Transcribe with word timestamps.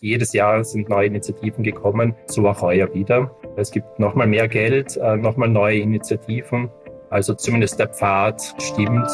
Jedes 0.00 0.34
Jahr 0.34 0.62
sind 0.62 0.90
neue 0.90 1.06
Initiativen 1.06 1.64
gekommen, 1.64 2.14
so 2.26 2.46
auch 2.46 2.60
heuer 2.60 2.92
wieder. 2.92 3.30
Es 3.56 3.70
gibt 3.70 3.98
nochmal 3.98 4.26
mehr 4.26 4.46
Geld, 4.46 4.98
äh, 4.98 5.16
nochmal 5.16 5.48
neue 5.48 5.78
Initiativen. 5.78 6.68
Also 7.08 7.32
zumindest 7.32 7.78
der 7.78 7.88
Pfad 7.88 8.42
stimmt. 8.60 9.08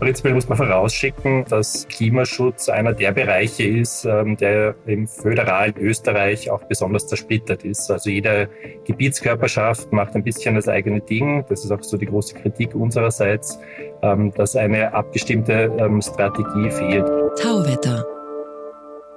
Prinzipiell 0.00 0.34
muss 0.34 0.48
man 0.48 0.58
vorausschicken, 0.58 1.44
dass 1.48 1.86
Klimaschutz 1.86 2.68
einer 2.68 2.94
der 2.94 3.12
Bereiche 3.12 3.62
ist, 3.62 4.06
ähm, 4.06 4.36
der 4.36 4.74
im 4.86 5.06
föderalen 5.06 5.76
Österreich 5.76 6.50
auch 6.50 6.64
besonders 6.64 7.06
zersplittert 7.06 7.64
ist. 7.64 7.92
Also 7.92 8.10
jede 8.10 8.48
Gebietskörperschaft 8.86 9.92
macht 9.92 10.16
ein 10.16 10.24
bisschen 10.24 10.56
das 10.56 10.66
eigene 10.66 11.00
Ding. 11.00 11.44
Das 11.48 11.64
ist 11.64 11.70
auch 11.70 11.82
so 11.82 11.96
die 11.96 12.06
große 12.06 12.34
Kritik 12.34 12.74
unsererseits, 12.74 13.60
ähm, 14.02 14.32
dass 14.34 14.56
eine 14.56 14.92
abgestimmte 14.94 15.70
ähm, 15.78 16.02
Strategie 16.02 16.70
fehlt. 16.70 17.06
Tauwetter 17.40 18.04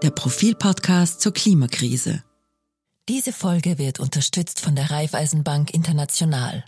der 0.04 0.12
Profilpodcast 0.12 1.22
zur 1.22 1.34
Klimakrise. 1.34 2.24
Diese 3.08 3.32
Folge 3.32 3.78
wird 3.78 4.02
unterstützt 4.02 4.60
von 4.60 4.76
der 4.76 4.92
Raiffeisenbank 4.92 5.74
International. 5.74 6.66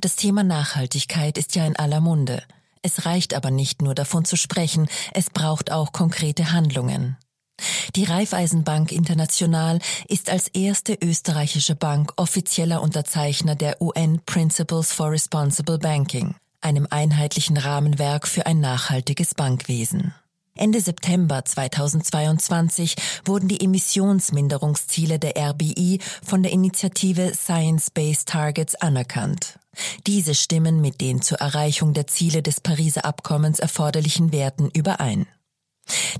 Das 0.00 0.16
Thema 0.16 0.42
Nachhaltigkeit 0.42 1.36
ist 1.36 1.54
ja 1.54 1.66
in 1.66 1.76
aller 1.76 2.00
Munde. 2.00 2.42
Es 2.80 3.04
reicht 3.04 3.34
aber 3.34 3.50
nicht 3.50 3.82
nur 3.82 3.94
davon 3.94 4.24
zu 4.24 4.36
sprechen, 4.36 4.88
es 5.12 5.28
braucht 5.28 5.70
auch 5.70 5.92
konkrete 5.92 6.52
Handlungen. 6.52 7.18
Die 7.94 8.04
Raiffeisenbank 8.04 8.90
International 8.90 9.78
ist 10.08 10.30
als 10.30 10.48
erste 10.48 10.94
österreichische 10.94 11.74
Bank 11.74 12.14
offizieller 12.16 12.80
Unterzeichner 12.80 13.54
der 13.54 13.82
UN 13.82 14.22
Principles 14.24 14.92
for 14.92 15.10
Responsible 15.10 15.78
Banking, 15.78 16.34
einem 16.62 16.86
einheitlichen 16.88 17.58
Rahmenwerk 17.58 18.26
für 18.26 18.46
ein 18.46 18.60
nachhaltiges 18.60 19.34
Bankwesen. 19.34 20.14
Ende 20.56 20.80
September 20.80 21.44
2022 21.44 22.96
wurden 23.24 23.48
die 23.48 23.60
Emissionsminderungsziele 23.60 25.18
der 25.18 25.36
RBI 25.36 26.00
von 26.24 26.42
der 26.42 26.52
Initiative 26.52 27.32
Science-Based 27.34 28.28
Targets 28.28 28.74
anerkannt. 28.74 29.58
Diese 30.06 30.34
stimmen 30.34 30.80
mit 30.80 31.00
den 31.00 31.20
zur 31.20 31.38
Erreichung 31.38 31.92
der 31.92 32.06
Ziele 32.06 32.42
des 32.42 32.60
Pariser 32.60 33.04
Abkommens 33.04 33.58
erforderlichen 33.58 34.32
Werten 34.32 34.70
überein. 34.72 35.26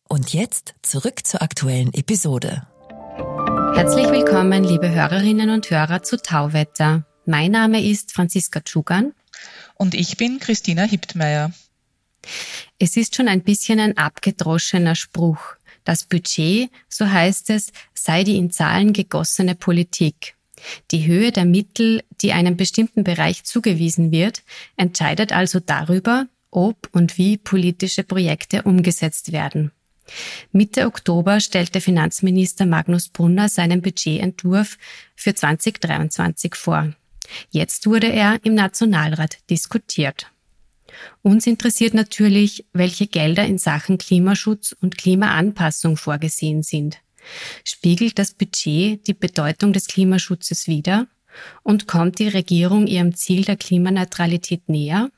Und 0.09 0.33
jetzt 0.33 0.75
zurück 0.81 1.25
zur 1.25 1.41
aktuellen 1.41 1.93
Episode. 1.93 2.67
Herzlich 3.75 4.11
willkommen, 4.11 4.65
liebe 4.65 4.89
Hörerinnen 4.89 5.51
und 5.51 5.69
Hörer 5.69 6.03
zu 6.03 6.17
Tauwetter. 6.17 7.05
Mein 7.25 7.51
Name 7.51 7.81
ist 7.81 8.11
Franziska 8.11 8.59
Tschugan. 8.59 9.13
Und 9.75 9.93
ich 9.93 10.17
bin 10.17 10.39
Christina 10.39 10.83
Hiptmeier. 10.83 11.53
Es 12.79 12.97
ist 12.97 13.15
schon 13.15 13.29
ein 13.29 13.43
bisschen 13.43 13.79
ein 13.79 13.97
abgedroschener 13.97 14.95
Spruch. 14.95 15.55
Das 15.85 16.03
Budget, 16.03 16.69
so 16.89 17.09
heißt 17.09 17.49
es, 17.49 17.71
sei 17.93 18.25
die 18.25 18.35
in 18.35 18.51
Zahlen 18.51 18.91
gegossene 18.91 19.55
Politik. 19.55 20.35
Die 20.91 21.05
Höhe 21.05 21.31
der 21.31 21.45
Mittel, 21.45 22.03
die 22.21 22.33
einem 22.33 22.57
bestimmten 22.57 23.05
Bereich 23.05 23.45
zugewiesen 23.45 24.11
wird, 24.11 24.43
entscheidet 24.75 25.31
also 25.31 25.61
darüber, 25.61 26.27
ob 26.51 26.89
und 26.91 27.17
wie 27.17 27.37
politische 27.37 28.03
Projekte 28.03 28.63
umgesetzt 28.63 29.31
werden. 29.31 29.71
Mitte 30.51 30.87
Oktober 30.87 31.39
stellte 31.39 31.79
Finanzminister 31.79 32.65
Magnus 32.65 33.07
Brunner 33.07 33.47
seinen 33.47 33.81
Budgetentwurf 33.81 34.77
für 35.15 35.33
2023 35.33 36.55
vor. 36.55 36.93
Jetzt 37.49 37.85
wurde 37.87 38.11
er 38.11 38.39
im 38.43 38.55
Nationalrat 38.55 39.37
diskutiert. 39.49 40.27
Uns 41.21 41.47
interessiert 41.47 41.93
natürlich, 41.93 42.65
welche 42.73 43.07
Gelder 43.07 43.45
in 43.45 43.57
Sachen 43.57 43.97
Klimaschutz 43.97 44.75
und 44.79 44.97
Klimaanpassung 44.97 45.97
vorgesehen 45.97 46.63
sind. 46.63 46.99
Spiegelt 47.63 48.19
das 48.19 48.33
Budget 48.33 49.07
die 49.07 49.13
Bedeutung 49.13 49.73
des 49.73 49.87
Klimaschutzes 49.87 50.67
wider? 50.67 51.07
Und 51.63 51.87
kommt 51.87 52.19
die 52.19 52.27
Regierung 52.27 52.85
ihrem 52.85 53.15
Ziel 53.15 53.43
der 53.43 53.57
Klimaneutralität 53.57 54.69
näher? 54.69 55.09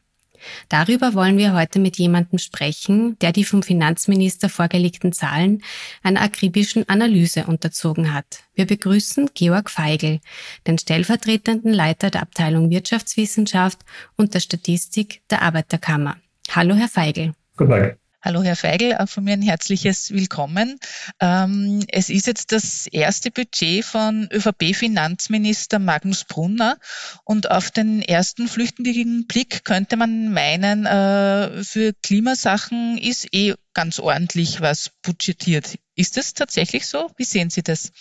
Darüber 0.69 1.13
wollen 1.13 1.37
wir 1.37 1.53
heute 1.53 1.79
mit 1.79 1.97
jemandem 1.97 2.39
sprechen, 2.39 3.17
der 3.19 3.31
die 3.31 3.43
vom 3.43 3.63
Finanzminister 3.63 4.49
vorgelegten 4.49 5.13
Zahlen 5.13 5.63
einer 6.03 6.21
akribischen 6.21 6.87
Analyse 6.89 7.45
unterzogen 7.45 8.13
hat. 8.13 8.43
Wir 8.53 8.65
begrüßen 8.65 9.31
Georg 9.33 9.69
Feigl, 9.69 10.19
den 10.67 10.77
stellvertretenden 10.77 11.73
Leiter 11.73 12.09
der 12.09 12.21
Abteilung 12.21 12.69
Wirtschaftswissenschaft 12.69 13.79
und 14.15 14.33
der 14.33 14.39
Statistik 14.39 15.21
der 15.29 15.41
Arbeiterkammer. 15.41 16.17
Hallo, 16.51 16.75
Herr 16.75 16.89
Feigl. 16.89 17.33
Guten 17.57 17.71
Tag. 17.71 18.04
Hallo 18.25 18.41
Herr 18.41 18.55
Feigl, 18.55 18.95
auch 18.95 19.07
von 19.07 19.23
mir 19.23 19.33
ein 19.33 19.43
herzliches 19.43 20.09
Willkommen. 20.09 20.79
Ähm, 21.19 21.85
es 21.89 22.09
ist 22.09 22.25
jetzt 22.25 22.51
das 22.51 22.87
erste 22.87 23.29
Budget 23.29 23.85
von 23.85 24.27
ÖVP-Finanzminister 24.33 25.77
Magnus 25.77 26.23
Brunner 26.23 26.79
und 27.23 27.51
auf 27.51 27.69
den 27.69 28.01
ersten 28.01 28.47
flüchtigen 28.47 29.27
Blick 29.27 29.63
könnte 29.63 29.95
man 29.95 30.33
meinen, 30.33 30.87
äh, 30.87 31.63
für 31.63 31.93
Klimasachen 32.01 32.97
ist 32.97 33.27
eh 33.31 33.53
ganz 33.75 33.99
ordentlich 33.99 34.59
was 34.59 34.89
budgetiert. 35.03 35.77
Ist 35.93 36.17
das 36.17 36.33
tatsächlich 36.33 36.87
so? 36.87 37.11
Wie 37.17 37.25
sehen 37.25 37.51
Sie 37.51 37.61
das? 37.61 37.91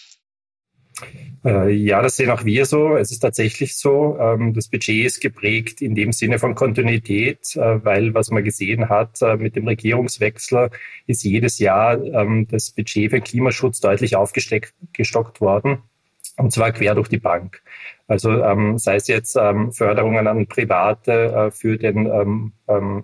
Äh, 1.44 1.71
ja, 1.72 2.00
das 2.00 2.16
sehen 2.16 2.31
auch 2.31 2.44
wir 2.44 2.65
so. 2.65 2.97
Es 2.97 3.10
ist 3.10 3.19
tatsächlich 3.19 3.77
so. 3.77 4.16
Ähm, 4.19 4.55
das 4.55 4.69
Budget 4.69 5.05
ist 5.05 5.21
geprägt 5.21 5.82
in 5.82 5.94
dem 5.94 6.12
Sinne 6.12 6.38
von 6.38 6.55
Kontinuität, 6.55 7.55
äh, 7.56 7.84
weil 7.84 8.15
was 8.15 8.31
man 8.31 8.44
gesehen 8.44 8.88
hat 8.88 9.21
äh, 9.21 9.37
mit 9.37 9.56
dem 9.56 9.69
Regierungswechsel 9.69 10.71
ist 11.06 11.25
jedes 11.25 11.59
Jahr 11.59 12.03
ähm, 12.03 12.47
das 12.50 12.71
Budget 12.71 13.10
für 13.10 13.21
Klimaschutz 13.21 13.81
deutlich 13.81 14.16
aufgestockt 14.16 15.41
worden. 15.41 15.78
Und 16.37 16.53
zwar 16.53 16.72
quer 16.72 16.94
durch 16.94 17.09
die 17.09 17.19
Bank. 17.19 17.62
Also 18.09 18.43
ähm, 18.43 18.76
sei 18.76 18.97
es 18.97 19.06
jetzt 19.06 19.34
Förderungen 19.34 20.26
an 20.26 20.47
Private 20.47 21.53
für 21.55 21.78
den 21.78 22.53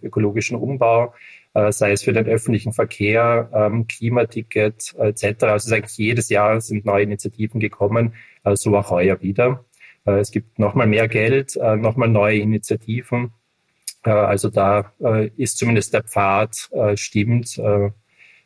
ökologischen 0.03 0.57
Umbau, 0.57 1.15
sei 1.53 1.93
es 1.93 2.05
für 2.05 2.13
den 2.13 2.27
öffentlichen 2.27 2.73
Verkehr, 2.73 3.51
ähm, 3.53 3.87
Klimaticket 3.89 4.95
etc. 4.99 5.45
Also 5.45 5.75
eigentlich 5.75 5.97
jedes 5.97 6.29
Jahr 6.29 6.61
sind 6.61 6.85
neue 6.85 7.03
Initiativen 7.03 7.59
gekommen, 7.61 8.15
äh, 8.45 8.55
so 8.57 8.77
auch 8.77 8.91
heuer 8.91 9.21
wieder. 9.21 9.65
Äh, 10.07 10.21
es 10.21 10.31
gibt 10.31 10.59
nochmal 10.59 10.87
mehr 10.87 11.09
Geld, 11.09 11.57
äh, 11.57 11.77
nochmal 11.77 12.09
neue 12.09 12.39
Initiativen. 12.39 13.33
Äh, 14.05 14.11
also 14.11 14.49
da 14.49 14.93
äh, 15.01 15.31
ist 15.37 15.59
zumindest 15.59 15.95
der 15.95 16.05
Pfad 16.05 16.69
äh, 16.73 16.97
stimmt, 16.97 17.59
äh, 17.59 17.87
äh, 17.87 17.91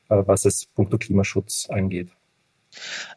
was 0.08 0.44
es 0.44 0.66
punkto 0.66 0.98
Klimaschutz 0.98 1.68
angeht. 1.68 2.10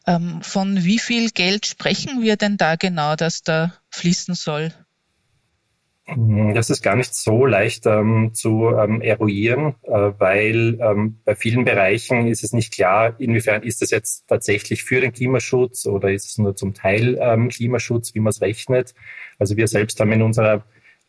Ähm, 0.06 0.42
von 0.44 0.84
wie 0.84 1.00
viel 1.00 1.32
Geld 1.32 1.66
sprechen 1.66 2.22
wir 2.22 2.36
denn 2.36 2.58
da 2.58 2.76
genau, 2.76 3.16
dass 3.16 3.42
da 3.42 3.74
fließen 3.90 4.36
soll? 4.36 4.72
Mm, 6.16 6.54
das 6.54 6.70
ist 6.70 6.82
gar 6.82 6.96
nicht 6.96 7.14
so 7.14 7.46
leicht 7.46 7.86
ähm, 7.86 8.32
zu 8.34 8.70
ähm, 8.70 9.02
eruieren, 9.02 9.76
äh, 9.84 10.12
weil 10.18 10.80
ähm, 10.82 11.20
bei 11.26 11.36
vielen 11.36 11.66
Bereichen 11.66 12.28
ist 12.28 12.44
es 12.44 12.54
nicht 12.54 12.74
klar, 12.74 13.16
inwiefern 13.20 13.64
ist 13.64 13.82
das 13.82 13.92
jetzt 13.92 14.26
tatsächlich 14.28 14.84
für 14.84 15.02
den 15.02 15.12
Klimaschutz 15.12 15.86
oder 15.86 16.12
ist 16.12 16.26
es 16.26 16.38
nur 16.38 16.56
zum 16.56 16.74
Teil 16.74 17.18
ähm, 17.20 17.50
Klimaschutz, 17.50 18.16
wie 18.16 18.22
man 18.22 18.30
es 18.30 18.42
rechnet. 18.42 18.94
Also 19.38 19.58
wir 19.58 19.68
selbst 19.68 20.00
haben 20.00 20.12
in 20.14 20.22
unserer 20.22 20.64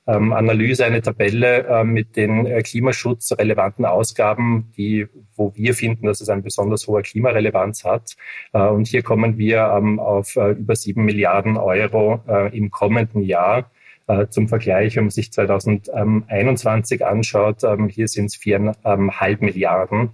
ähm, 0.09 0.33
Analyse 0.33 0.85
eine 0.87 1.03
Tabelle 1.03 1.67
äh, 1.69 1.85
mit 1.85 2.17
den 2.17 2.47
äh, 2.47 2.63
klimaschutzrelevanten 2.63 3.85
Ausgaben, 3.85 4.73
die, 4.77 5.07
wo 5.37 5.55
wir 5.55 5.75
finden, 5.75 6.07
dass 6.07 6.21
es 6.21 6.29
eine 6.31 6.43
besonders 6.43 6.89
hohe 6.89 7.03
Klimarelevanz 7.03 7.85
hat. 7.85 8.17
Äh, 8.53 8.63
und 8.63 8.89
hier 8.89 9.03
kommen 9.03 9.39
wir 9.39 9.71
ähm, 9.77 10.01
auf 10.01 10.35
äh, 10.37 10.53
über 10.53 10.75
sieben 10.75 11.05
Milliarden 11.05 11.57
Euro 11.57 12.23
äh, 12.27 12.57
im 12.57 12.71
kommenden 12.71 13.23
Jahr. 13.23 13.71
Äh, 14.09 14.29
zum 14.31 14.49
Vergleich, 14.49 14.97
wenn 14.97 15.05
man 15.05 15.11
sich 15.11 15.31
2021 15.33 17.05
anschaut, 17.05 17.63
ähm, 17.63 17.89
hier 17.89 18.09
sind 18.09 18.27
es 18.27 18.37
viereinhalb 18.37 19.43
Milliarden, 19.43 20.13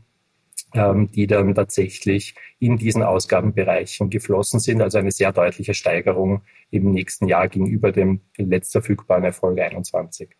ähm, 0.75 1.13
die 1.13 1.29
dann 1.29 1.55
tatsächlich 1.55 2.35
in 2.59 2.77
diesen 2.77 3.05
Ausgabenbereichen 3.05 4.11
geflossen 4.11 4.59
sind. 4.59 4.83
Also 4.83 4.99
eine 4.99 5.13
sehr 5.13 5.33
deutliche 5.33 5.75
Steigerung 5.75 6.43
im 6.73 6.91
nächsten 6.91 7.29
Jahr 7.29 7.49
gegenüber 7.49 7.93
dem 7.93 8.21
letzt 8.37 8.73
verfügbaren 8.73 9.23
Erfolg 9.23 9.61
21. 9.61 10.31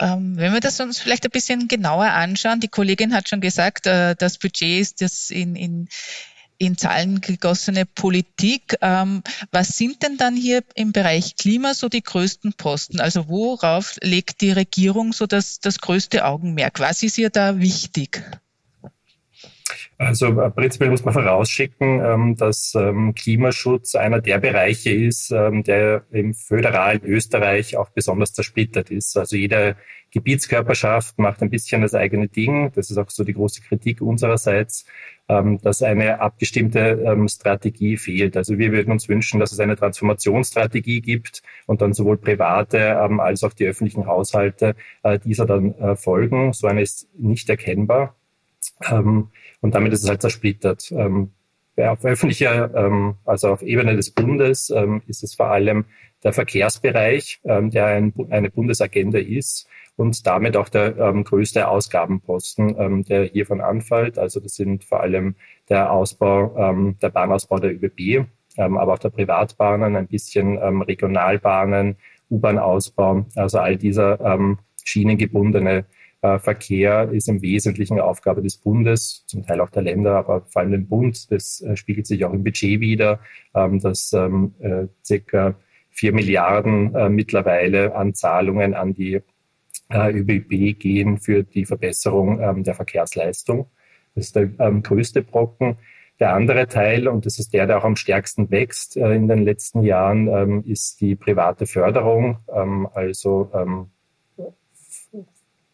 Ähm, 0.00 0.36
wenn 0.36 0.52
wir 0.52 0.60
das 0.60 0.78
uns 0.78 1.00
vielleicht 1.00 1.24
ein 1.24 1.32
bisschen 1.32 1.66
genauer 1.66 2.12
anschauen, 2.12 2.60
die 2.60 2.68
Kollegin 2.68 3.12
hat 3.12 3.28
schon 3.28 3.40
gesagt, 3.40 3.88
äh, 3.88 4.14
das 4.16 4.38
Budget 4.38 4.80
ist 4.80 5.00
das 5.02 5.30
in, 5.30 5.56
in 5.56 5.88
in 6.58 6.76
Zahlen 6.76 7.20
gegossene 7.20 7.86
Politik. 7.86 8.76
Ähm, 8.82 9.22
was 9.50 9.76
sind 9.78 10.02
denn 10.02 10.16
dann 10.16 10.36
hier 10.36 10.62
im 10.74 10.92
Bereich 10.92 11.36
Klima 11.36 11.74
so 11.74 11.88
die 11.88 12.02
größten 12.02 12.52
Posten? 12.54 13.00
Also 13.00 13.28
worauf 13.28 13.96
legt 14.02 14.40
die 14.40 14.50
Regierung 14.50 15.12
so 15.12 15.26
das, 15.26 15.60
das 15.60 15.78
größte 15.78 16.24
Augenmerk? 16.24 16.80
Was 16.80 17.02
ist 17.02 17.18
ihr 17.18 17.30
da 17.30 17.58
wichtig? 17.58 18.22
Also 19.98 20.40
äh, 20.40 20.50
prinzipiell 20.50 20.90
muss 20.90 21.04
man 21.04 21.12
vorausschicken, 21.12 22.00
ähm, 22.04 22.36
dass 22.36 22.72
ähm, 22.76 23.14
Klimaschutz 23.14 23.96
einer 23.96 24.20
der 24.20 24.38
Bereiche 24.38 24.90
ist, 24.90 25.32
ähm, 25.32 25.64
der 25.64 26.04
im 26.12 26.34
föderalen 26.34 27.04
Österreich 27.04 27.76
auch 27.76 27.90
besonders 27.90 28.32
zersplittert 28.32 28.90
ist. 28.90 29.16
Also 29.16 29.36
jede 29.36 29.76
Gebietskörperschaft 30.12 31.18
macht 31.18 31.42
ein 31.42 31.50
bisschen 31.50 31.82
das 31.82 31.94
eigene 31.94 32.28
Ding. 32.28 32.70
Das 32.76 32.90
ist 32.90 32.96
auch 32.96 33.10
so 33.10 33.24
die 33.24 33.34
große 33.34 33.62
Kritik 33.62 34.00
unsererseits, 34.00 34.84
dass 35.28 35.82
eine 35.82 36.20
abgestimmte 36.20 37.26
Strategie 37.28 37.98
fehlt. 37.98 38.36
Also 38.36 38.56
wir 38.56 38.72
würden 38.72 38.92
uns 38.92 39.08
wünschen, 39.10 39.38
dass 39.40 39.52
es 39.52 39.60
eine 39.60 39.76
Transformationsstrategie 39.76 41.02
gibt 41.02 41.42
und 41.66 41.82
dann 41.82 41.92
sowohl 41.92 42.16
private 42.16 42.98
als 42.98 43.44
auch 43.44 43.52
die 43.52 43.66
öffentlichen 43.66 44.06
Haushalte 44.06 44.74
äh, 45.02 45.18
dieser 45.18 45.44
dann 45.44 45.74
äh, 45.74 45.96
folgen. 45.96 46.52
So 46.54 46.66
eine 46.66 46.80
ist 46.82 47.08
nicht 47.14 47.48
erkennbar. 47.50 48.16
Ähm, 48.90 49.28
und 49.60 49.74
damit 49.74 49.92
ist 49.92 50.04
es 50.04 50.08
halt 50.08 50.22
zersplittert. 50.22 50.90
Auf 51.86 52.04
öffentlicher, 52.04 52.74
ähm, 52.74 53.14
also 53.24 53.50
auf 53.50 53.62
Ebene 53.62 53.94
des 53.94 54.10
Bundes, 54.10 54.70
ähm, 54.70 55.00
ist 55.06 55.22
es 55.22 55.34
vor 55.34 55.46
allem 55.46 55.84
der 56.24 56.32
Verkehrsbereich, 56.32 57.40
ähm, 57.44 57.70
der 57.70 57.86
ein, 57.86 58.12
eine 58.30 58.50
Bundesagenda 58.50 59.20
ist 59.20 59.68
und 59.96 60.26
damit 60.26 60.56
auch 60.56 60.68
der 60.68 60.98
ähm, 60.98 61.22
größte 61.22 61.68
Ausgabenposten, 61.68 62.74
ähm, 62.78 63.04
der 63.04 63.24
hiervon 63.26 63.60
anfällt. 63.60 64.18
Also 64.18 64.40
das 64.40 64.54
sind 64.54 64.82
vor 64.84 65.00
allem 65.00 65.36
der 65.68 65.92
Ausbau, 65.92 66.56
ähm, 66.58 66.96
der 67.00 67.10
Bahnausbau 67.10 67.60
der 67.60 67.72
ÖBB, 67.72 68.26
aber 68.56 68.94
auch 68.94 68.98
der 68.98 69.10
Privatbahnen, 69.10 69.94
ein 69.94 70.08
bisschen 70.08 70.58
Regionalbahnen, 70.58 71.94
U-Bahn-Ausbau, 72.28 73.24
also 73.36 73.58
all 73.60 73.76
dieser 73.76 74.58
schienengebundene 74.82 75.84
Verkehr 76.20 77.10
ist 77.12 77.28
im 77.28 77.42
Wesentlichen 77.42 78.00
Aufgabe 78.00 78.42
des 78.42 78.56
Bundes, 78.56 79.24
zum 79.26 79.46
Teil 79.46 79.60
auch 79.60 79.70
der 79.70 79.82
Länder, 79.82 80.16
aber 80.16 80.40
vor 80.46 80.62
allem 80.62 80.72
dem 80.72 80.88
Bund. 80.88 81.30
Das 81.30 81.60
äh, 81.60 81.76
spiegelt 81.76 82.08
sich 82.08 82.24
auch 82.24 82.32
im 82.32 82.42
Budget 82.42 82.80
wieder, 82.80 83.20
ähm, 83.54 83.78
dass 83.78 84.12
ähm, 84.12 84.54
äh, 84.58 84.86
circa 85.04 85.54
vier 85.90 86.12
Milliarden 86.12 86.92
mittlerweile 87.12 87.96
an 87.96 88.14
Zahlungen 88.14 88.74
an 88.74 88.94
die 88.94 89.20
ÖBB 89.92 90.78
gehen 90.78 91.18
für 91.18 91.42
die 91.42 91.64
Verbesserung 91.64 92.40
ähm, 92.40 92.62
der 92.62 92.74
Verkehrsleistung. 92.74 93.66
Das 94.14 94.26
ist 94.26 94.36
der 94.36 94.46
größte 94.46 95.22
Brocken. 95.22 95.76
Der 96.20 96.34
andere 96.34 96.68
Teil, 96.68 97.08
und 97.08 97.26
das 97.26 97.40
ist 97.40 97.52
der, 97.52 97.66
der 97.66 97.78
auch 97.78 97.84
am 97.84 97.96
stärksten 97.96 98.48
wächst 98.52 98.96
in 98.96 99.26
den 99.26 99.42
letzten 99.42 99.82
Jahren, 99.82 100.62
ist 100.62 101.00
die 101.00 101.16
private 101.16 101.66
Förderung, 101.66 102.38
also 102.94 103.50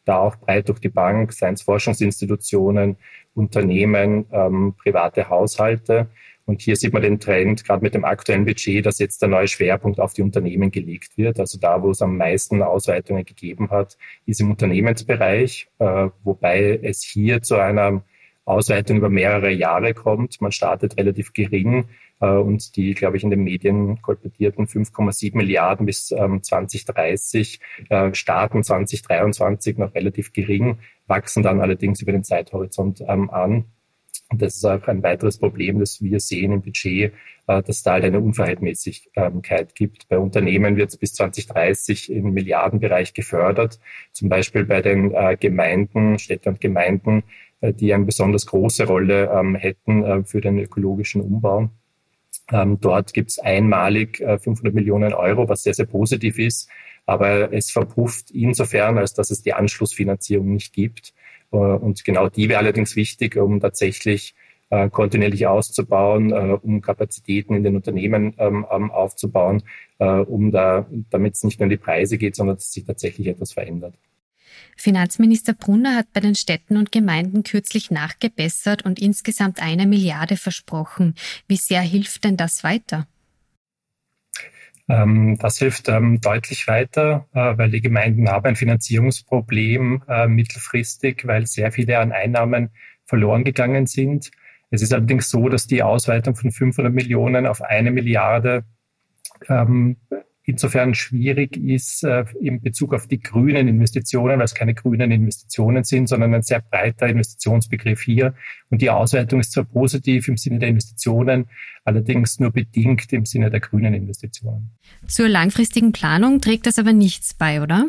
da 0.05 0.19
auch 0.19 0.37
breit 0.37 0.69
durch 0.69 0.81
die 0.81 0.89
Bank, 0.89 1.33
seien 1.33 1.55
es 1.55 1.63
Forschungsinstitutionen, 1.63 2.97
Unternehmen, 3.35 4.27
ähm, 4.33 4.75
private 4.77 5.29
Haushalte. 5.29 6.09
Und 6.47 6.61
hier 6.61 6.77
sieht 6.77 6.93
man 6.93 7.03
den 7.03 7.21
Trend, 7.21 7.65
gerade 7.65 7.83
mit 7.83 7.95
dem 7.95 8.05
aktuellen 8.05 8.45
Budget, 8.45 8.85
dass 8.85 8.99
jetzt 8.99 9.23
der 9.23 9.31
neue 9.31 9.49
Schwerpunkt 9.49 9.99
auf 9.99 10.13
die 10.13 10.23
Unternehmen 10.23 10.71
gelegt 10.71 11.17
wird. 11.17 11.41
Also 11.41 11.59
da, 11.59 11.83
wo 11.83 11.91
es 11.91 12.03
am 12.03 12.19
meisten 12.19 12.63
Ausweitungen 12.63 13.25
gegeben 13.25 13.71
hat, 13.71 13.97
ist 14.27 14.41
im 14.41 14.51
Unternehmensbereich, 14.51 15.69
äh, 15.79 16.09
wobei 16.23 16.79
es 16.83 17.03
hier 17.03 17.41
zu 17.41 17.57
einer 17.57 18.03
Ausweitung 18.45 18.99
über 18.99 19.09
mehrere 19.09 19.51
Jahre 19.51 19.95
kommt. 19.95 20.41
Man 20.43 20.53
startet 20.53 20.99
relativ 20.99 21.33
gering 21.33 21.87
und 22.21 22.77
die, 22.77 22.95
glaube 22.95 23.17
ich, 23.17 23.25
in 23.25 23.31
den 23.31 23.45
Medien 23.45 24.01
kolportierten 24.01 24.67
5,7 24.67 25.37
Milliarden 25.37 25.87
bis 25.87 26.11
ähm, 26.13 26.43
2030 26.43 27.61
äh, 27.91 28.15
starten 28.15 28.63
2023 28.63 29.79
noch 29.79 29.95
relativ 29.95 30.33
gering, 30.33 30.79
wachsen 31.07 31.43
dann 31.43 31.61
allerdings 31.61 32.01
über 32.01 32.13
den 32.13 32.25
Zeithorizont 32.25 33.03
ähm, 33.07 33.31
an. 33.31 33.65
Und 34.31 34.43
das 34.43 34.57
ist 34.57 34.65
auch 34.65 34.87
ein 34.89 35.03
weiteres 35.03 35.39
Problem, 35.39 35.79
das 35.79 36.03
wir 36.03 36.19
sehen 36.19 36.53
im 36.53 36.63
Budget, 36.63 37.13
äh, 37.47 37.63
dass 37.63 37.83
da 37.83 37.93
halt 37.93 38.05
eine 38.05 38.21
Unverhältnismäßigkeit 38.21 39.75
gibt. 39.75 40.09
Bei 40.09 40.19
Unternehmen 40.19 40.77
wird 40.77 40.91
es 40.91 40.97
bis 40.97 41.15
2030 41.15 42.11
im 42.11 42.33
Milliardenbereich 42.33 43.15
gefördert. 43.15 43.81
Zum 44.13 44.29
Beispiel 44.29 44.65
bei 44.65 44.81
den 44.83 45.13
äh, 45.13 45.37
Gemeinden, 45.39 46.19
Städte 46.19 46.49
und 46.49 46.61
Gemeinden, 46.61 47.23
äh, 47.61 47.73
die 47.73 47.93
eine 47.93 48.05
besonders 48.05 48.47
große 48.47 48.87
Rolle 48.87 49.31
ähm, 49.31 49.55
hätten 49.57 50.25
für 50.25 50.41
den 50.41 50.59
ökologischen 50.59 51.21
Umbau. 51.21 51.71
Ähm, 52.53 52.79
dort 52.81 53.15
gibt 53.15 53.31
es 53.31 53.39
einmalig 53.39 54.21
äh, 54.21 54.39
500 54.39 54.75
Millionen 54.75 55.15
Euro, 55.15 55.49
was 55.49 55.63
sehr, 55.63 55.75
sehr 55.75 55.87
positiv 55.87 56.39
ist. 56.39 56.69
Aber 57.07 57.53
es 57.53 57.71
verpufft 57.71 58.31
insofern, 58.31 58.99
als 58.99 59.15
dass 59.15 59.31
es 59.31 59.43
die 59.43 59.53
Anschlussfinanzierung 59.55 60.53
nicht 60.53 60.73
gibt. 60.73 61.15
Äh, 61.53 61.57
und 61.57 62.05
genau 62.05 62.29
die 62.29 62.49
wäre 62.49 62.61
allerdings 62.61 62.97
wichtig, 62.97 63.37
um 63.37 63.61
tatsächlich 63.61 64.35
äh, 64.71 64.89
kontinuierlich 64.91 65.47
auszubauen, 65.47 66.33
äh, 66.33 66.59
um 66.63 66.81
Kapazitäten 66.81 67.55
in 67.55 67.65
den 67.65 67.77
Unternehmen 67.77 68.35
ähm, 68.39 68.67
ähm 68.71 68.91
aufzubauen, 68.91 69.63
äh, 69.99 70.07
um 70.07 70.51
da, 70.51 70.87
damit 71.11 71.35
es 71.35 71.45
nicht 71.45 71.61
nur 71.61 71.67
um 71.67 71.71
die 71.71 71.77
Preise 71.77 72.19
geht, 72.19 72.37
sondern 72.37 72.57
dass 72.57 72.73
sich 72.73 72.85
tatsächlich 72.85 73.27
etwas 73.29 73.53
verändert. 73.53 73.95
Finanzminister 74.77 75.55
Brunner 75.55 75.97
hat 75.97 76.13
bei 76.13 76.21
den 76.21 76.35
Städten 76.35 76.77
und 76.77 76.93
Gemeinden 76.93 77.43
kürzlich 77.43 77.91
nachgebessert 77.91 78.85
und 78.85 79.01
insgesamt 79.01 79.63
eine 79.63 79.87
Milliarde 79.87 80.37
versprochen. 80.37 81.15
Wie 81.49 81.57
sehr 81.57 81.83
hilft 81.83 82.25
denn 82.25 82.37
das 82.37 82.65
weiter? 82.65 83.07
Ähm, 84.89 85.39
das 85.39 85.59
hilft 85.59 85.89
ähm, 85.89 86.21
deutlich 86.21 86.69
weiter, 86.69 87.27
äh, 87.33 87.57
weil 87.57 87.71
die 87.71 87.81
Gemeinden 87.81 88.29
haben 88.29 88.47
ein 88.47 88.57
Finanzierungsproblem 88.57 90.03
äh, 90.09 90.27
mittelfristig, 90.27 91.27
weil 91.27 91.47
sehr 91.47 91.73
viele 91.73 91.99
an 91.99 92.13
Einnahmen 92.13 92.71
verloren 93.07 93.45
gegangen 93.45 93.87
sind. 93.87 94.31
Es 94.71 94.83
ist 94.83 94.93
allerdings 94.93 95.31
so, 95.31 95.49
dass 95.49 95.67
die 95.67 95.83
Ausweitung 95.83 96.37
von 96.37 96.51
500 96.51 96.93
Millionen 96.93 97.47
auf 97.47 97.63
eine 97.63 97.93
Milliarde 97.93 98.65
ähm, 99.49 99.97
insofern 100.45 100.95
schwierig 100.95 101.57
ist 101.57 102.05
äh, 102.05 102.25
in 102.41 102.61
Bezug 102.61 102.95
auf 102.95 103.07
die 103.07 103.21
grünen 103.21 103.67
Investitionen, 103.69 104.39
weil 104.39 104.45
es 104.45 104.55
keine 104.55 104.75
grünen 104.75 105.11
Investitionen 105.11 105.85
sind, 105.85 106.09
sondern 106.09 106.35
ein 106.35 106.43
sehr 106.43 106.61
breiter 106.61 107.07
Investitionsbegriff 107.09 108.03
hier. 108.03 108.35
Und 108.71 108.83
die 108.83 108.91
Ausweitung 108.91 109.41
ist 109.41 109.53
zwar 109.53 109.65
positiv 109.65 110.29
im 110.29 110.37
Sinne 110.37 110.59
der 110.59 110.69
Investitionen, 110.69 111.47
allerdings 111.85 112.39
nur 112.41 112.51
bedingt 112.51 113.13
im 113.13 113.25
Sinne 113.25 113.51
der 113.51 113.61
grünen 113.61 113.95
Investitionen. 113.95 114.71
Zur 115.07 115.29
langfristigen 115.29 115.93
Planung 115.93 116.41
trägt 116.41 116.67
das 116.67 116.79
aber 116.79 116.93
nichts 116.93 117.35
bei, 117.35 117.63
oder? 117.63 117.89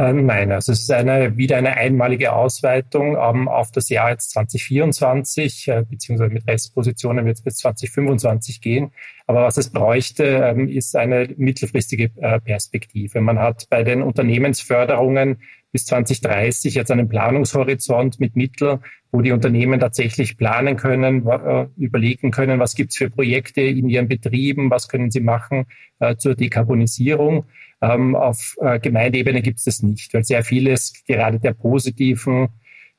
Äh, 0.00 0.14
nein, 0.14 0.50
also 0.50 0.72
es 0.72 0.80
ist 0.82 0.90
eine, 0.90 1.36
wieder 1.36 1.58
eine 1.58 1.76
einmalige 1.76 2.32
Ausweitung 2.32 3.18
ähm, 3.20 3.48
auf 3.48 3.70
das 3.70 3.90
Jahr 3.90 4.10
jetzt 4.10 4.30
2024, 4.30 5.68
äh, 5.68 5.84
beziehungsweise 5.88 6.32
mit 6.32 6.46
Restpositionen 6.46 7.26
wird 7.26 7.36
es 7.36 7.42
bis 7.42 7.56
2025 7.56 8.62
gehen. 8.62 8.92
Aber 9.26 9.42
was 9.42 9.58
es 9.58 9.70
bräuchte, 9.70 10.24
ähm, 10.24 10.68
ist 10.68 10.96
eine 10.96 11.28
mittelfristige 11.36 12.10
äh, 12.16 12.40
Perspektive. 12.40 13.20
Man 13.20 13.38
hat 13.38 13.66
bei 13.68 13.82
den 13.82 14.00
Unternehmensförderungen 14.00 15.42
bis 15.70 15.84
2030 15.84 16.74
jetzt 16.76 16.90
einen 16.90 17.08
Planungshorizont 17.08 18.20
mit 18.20 18.36
Mitteln, 18.36 18.78
wo 19.12 19.20
die 19.20 19.32
Unternehmen 19.32 19.80
tatsächlich 19.80 20.36
planen 20.36 20.76
können, 20.76 21.28
überlegen 21.76 22.32
können, 22.32 22.58
was 22.58 22.74
gibt's 22.74 22.96
für 22.96 23.08
Projekte 23.08 23.60
in 23.60 23.88
ihren 23.88 24.08
Betrieben, 24.08 24.68
was 24.68 24.88
können 24.88 25.12
sie 25.12 25.20
machen 25.20 25.66
zur 26.18 26.34
Dekarbonisierung. 26.34 27.44
Ähm, 27.82 28.14
auf 28.14 28.56
äh, 28.60 28.78
Gemeindeebene 28.78 29.40
gibt 29.42 29.58
es 29.58 29.64
das 29.64 29.82
nicht, 29.82 30.12
weil 30.12 30.24
sehr 30.24 30.44
vieles 30.44 30.92
gerade 31.06 31.40
der 31.40 31.54
positiven 31.54 32.48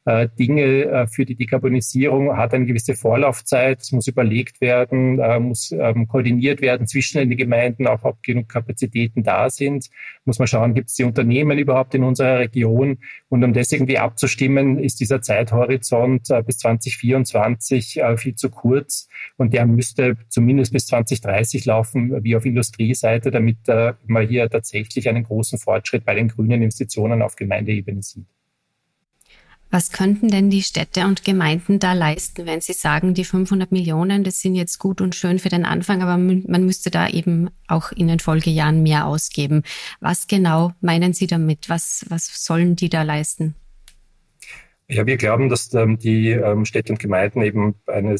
äh, 0.05 0.27
Dinge 0.39 0.85
äh, 0.85 1.07
für 1.07 1.25
die 1.25 1.35
Dekarbonisierung 1.35 2.35
hat 2.35 2.55
eine 2.55 2.65
gewisse 2.65 2.95
Vorlaufzeit. 2.95 3.81
Es 3.81 3.91
muss 3.91 4.07
überlegt 4.07 4.59
werden, 4.59 5.19
äh, 5.19 5.39
muss 5.39 5.71
ähm, 5.71 6.07
koordiniert 6.07 6.59
werden 6.61 6.87
zwischen 6.87 7.19
den 7.29 7.37
Gemeinden, 7.37 7.85
auch 7.85 8.03
ob 8.03 8.23
genug 8.23 8.49
Kapazitäten 8.49 9.21
da 9.21 9.51
sind. 9.51 9.89
Muss 10.25 10.39
man 10.39 10.47
schauen, 10.47 10.73
gibt 10.73 10.89
es 10.89 10.95
die 10.95 11.03
Unternehmen 11.03 11.59
überhaupt 11.59 11.93
in 11.93 12.03
unserer 12.03 12.39
Region? 12.39 12.97
Und 13.29 13.43
um 13.43 13.53
das 13.53 13.71
irgendwie 13.71 13.99
abzustimmen, 13.99 14.79
ist 14.79 14.99
dieser 14.99 15.21
Zeithorizont 15.21 16.27
bis 16.45 16.57
2024 16.57 18.01
viel 18.17 18.35
zu 18.35 18.49
kurz. 18.49 19.07
Und 19.37 19.53
der 19.53 19.65
müsste 19.65 20.17
zumindest 20.29 20.73
bis 20.73 20.87
2030 20.87 21.65
laufen, 21.65 22.23
wie 22.23 22.35
auf 22.35 22.45
Industrieseite, 22.45 23.31
damit 23.31 23.57
man 24.05 24.27
hier 24.27 24.49
tatsächlich 24.49 25.07
einen 25.07 25.23
großen 25.23 25.59
Fortschritt 25.59 26.05
bei 26.05 26.15
den 26.15 26.27
grünen 26.27 26.63
Investitionen 26.63 27.21
auf 27.21 27.35
Gemeindeebene 27.35 28.01
sieht. 28.01 28.25
Was 29.71 29.91
könnten 29.91 30.27
denn 30.27 30.49
die 30.49 30.63
Städte 30.63 31.05
und 31.05 31.23
Gemeinden 31.23 31.79
da 31.79 31.93
leisten, 31.93 32.45
wenn 32.45 32.59
Sie 32.59 32.73
sagen, 32.73 33.13
die 33.13 33.23
500 33.23 33.71
Millionen, 33.71 34.25
das 34.25 34.41
sind 34.41 34.55
jetzt 34.55 34.79
gut 34.79 34.99
und 34.99 35.15
schön 35.15 35.39
für 35.39 35.47
den 35.47 35.63
Anfang, 35.63 36.01
aber 36.01 36.17
man 36.17 36.65
müsste 36.65 36.91
da 36.91 37.07
eben 37.07 37.49
auch 37.67 37.93
in 37.93 38.07
den 38.07 38.19
Folgejahren 38.19 38.83
mehr 38.83 39.07
ausgeben. 39.07 39.63
Was 40.01 40.27
genau 40.27 40.73
meinen 40.81 41.13
Sie 41.13 41.25
damit? 41.25 41.69
Was, 41.69 42.05
was 42.09 42.45
sollen 42.45 42.75
die 42.75 42.89
da 42.89 43.03
leisten? 43.03 43.55
Ja, 44.89 45.05
wir 45.05 45.15
glauben, 45.15 45.47
dass 45.47 45.73
ähm, 45.73 45.97
die 45.97 46.31
ähm, 46.31 46.65
Städte 46.65 46.91
und 46.91 46.99
Gemeinden 46.99 47.41
eben 47.41 47.75
eine 47.87 48.17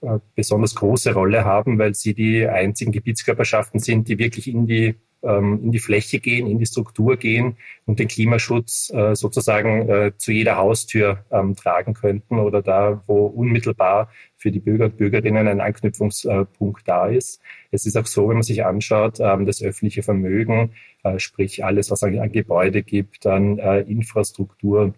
äh, 0.00 0.18
besonders 0.34 0.74
große 0.74 1.12
Rolle 1.12 1.44
haben, 1.44 1.78
weil 1.78 1.94
sie 1.94 2.14
die 2.14 2.46
einzigen 2.46 2.92
Gebietskörperschaften 2.92 3.78
sind, 3.78 4.08
die 4.08 4.18
wirklich 4.18 4.48
in 4.48 4.66
die 4.66 4.94
ähm, 5.22 5.60
in 5.64 5.72
die 5.72 5.78
Fläche 5.78 6.20
gehen, 6.20 6.46
in 6.46 6.58
die 6.58 6.66
Struktur 6.66 7.16
gehen 7.16 7.56
und 7.86 7.98
den 7.98 8.08
Klimaschutz 8.08 8.90
äh, 8.90 9.14
sozusagen 9.14 9.88
äh, 9.88 10.12
zu 10.16 10.32
jeder 10.32 10.56
Haustür 10.56 11.24
ähm, 11.30 11.56
tragen 11.56 11.94
könnten 11.94 12.38
oder 12.38 12.62
da, 12.62 13.02
wo 13.06 13.26
unmittelbar 13.26 14.10
für 14.36 14.52
die 14.52 14.60
Bürger 14.60 14.86
und 14.86 14.96
Bürgerinnen 14.96 15.48
ein 15.48 15.60
Anknüpfungspunkt 15.60 16.86
da 16.86 17.08
ist. 17.08 17.40
Es 17.70 17.86
ist 17.86 17.96
auch 17.96 18.06
so, 18.06 18.28
wenn 18.28 18.36
man 18.36 18.42
sich 18.42 18.64
anschaut, 18.64 19.18
ähm, 19.20 19.46
das 19.46 19.62
öffentliche 19.62 20.02
Vermögen, 20.02 20.72
äh, 21.02 21.18
sprich 21.18 21.64
alles, 21.64 21.90
was 21.90 22.02
an 22.02 22.32
Gebäude 22.32 22.82
gibt, 22.82 23.26
an 23.26 23.58
Infrastruktur, 23.58 24.94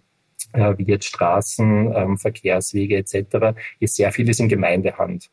wie 0.53 0.85
jetzt 0.85 1.07
Straßen, 1.07 2.17
Verkehrswege 2.19 2.97
etc., 2.97 3.57
ist 3.79 3.97
sehr 3.97 4.11
vieles 4.11 4.41
in 4.41 4.49
Gemeindehand. 4.49 5.31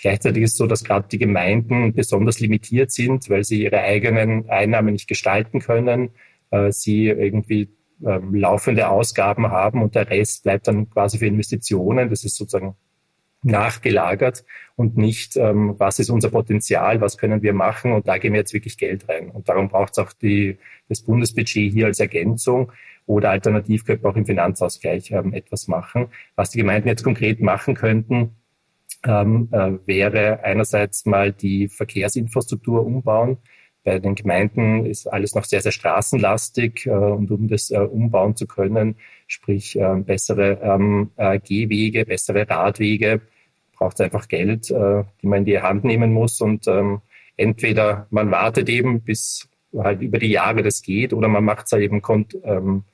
Gleichzeitig 0.00 0.42
ist 0.44 0.52
es 0.52 0.56
so, 0.56 0.66
dass 0.66 0.84
gerade 0.84 1.08
die 1.08 1.18
Gemeinden 1.18 1.92
besonders 1.92 2.40
limitiert 2.40 2.90
sind, 2.90 3.28
weil 3.28 3.44
sie 3.44 3.62
ihre 3.62 3.80
eigenen 3.80 4.48
Einnahmen 4.48 4.92
nicht 4.92 5.08
gestalten 5.08 5.60
können. 5.60 6.10
Äh, 6.50 6.72
sie 6.72 7.08
irgendwie 7.08 7.68
ähm, 8.04 8.34
laufende 8.34 8.88
Ausgaben 8.88 9.50
haben 9.50 9.82
und 9.82 9.94
der 9.94 10.08
Rest 10.08 10.44
bleibt 10.44 10.68
dann 10.68 10.88
quasi 10.90 11.18
für 11.18 11.26
Investitionen. 11.26 12.08
Das 12.08 12.24
ist 12.24 12.36
sozusagen 12.36 12.76
nachgelagert 13.42 14.44
und 14.76 14.96
nicht, 14.96 15.36
ähm, 15.36 15.74
was 15.78 15.98
ist 15.98 16.10
unser 16.10 16.30
Potenzial, 16.30 17.00
was 17.00 17.18
können 17.18 17.42
wir 17.42 17.52
machen 17.52 17.92
und 17.92 18.06
da 18.06 18.18
gehen 18.18 18.32
wir 18.32 18.40
jetzt 18.40 18.52
wirklich 18.52 18.76
Geld 18.76 19.08
rein. 19.08 19.30
Und 19.30 19.48
darum 19.48 19.68
braucht 19.68 19.92
es 19.92 19.98
auch 19.98 20.12
die, 20.12 20.58
das 20.88 21.02
Bundesbudget 21.02 21.72
hier 21.72 21.86
als 21.86 22.00
Ergänzung 22.00 22.72
oder 23.06 23.30
alternativ 23.30 23.84
könnte 23.84 24.02
man 24.02 24.12
auch 24.12 24.16
im 24.16 24.26
Finanzausgleich 24.26 25.10
ähm, 25.12 25.32
etwas 25.32 25.68
machen. 25.68 26.08
Was 26.36 26.50
die 26.50 26.58
Gemeinden 26.58 26.88
jetzt 26.88 27.02
konkret 27.02 27.40
machen 27.40 27.74
könnten, 27.74 28.36
ähm, 29.04 29.48
äh, 29.52 29.72
wäre 29.86 30.44
einerseits 30.44 31.06
mal 31.06 31.32
die 31.32 31.68
Verkehrsinfrastruktur 31.68 32.84
umbauen. 32.84 33.38
Bei 33.82 33.98
den 33.98 34.14
Gemeinden 34.14 34.84
ist 34.84 35.06
alles 35.06 35.34
noch 35.34 35.44
sehr, 35.44 35.62
sehr 35.62 35.72
straßenlastig 35.72 36.86
äh, 36.86 36.90
und 36.90 37.30
um 37.30 37.48
das 37.48 37.70
äh, 37.70 37.78
umbauen 37.78 38.36
zu 38.36 38.46
können, 38.46 38.96
sprich 39.26 39.78
äh, 39.78 39.96
bessere 39.96 40.60
ähm, 40.62 41.12
äh, 41.16 41.38
Gehwege, 41.40 42.04
bessere 42.04 42.48
Radwege, 42.48 43.22
braucht 43.72 43.98
es 43.98 44.04
einfach 44.04 44.28
Geld, 44.28 44.70
äh, 44.70 45.04
die 45.22 45.26
man 45.26 45.40
in 45.40 45.44
die 45.46 45.60
Hand 45.60 45.84
nehmen 45.84 46.12
muss 46.12 46.40
und 46.42 46.68
ähm, 46.68 47.00
entweder 47.38 48.06
man 48.10 48.30
wartet 48.30 48.68
eben, 48.68 49.00
bis 49.00 49.48
halt 49.74 50.02
über 50.02 50.18
die 50.18 50.30
Jahre 50.30 50.62
das 50.62 50.82
geht 50.82 51.14
oder 51.14 51.28
man 51.28 51.44
macht 51.44 51.66
es 51.66 51.72
halt 51.72 51.82
eben 51.82 52.02
ähm, 52.44 52.84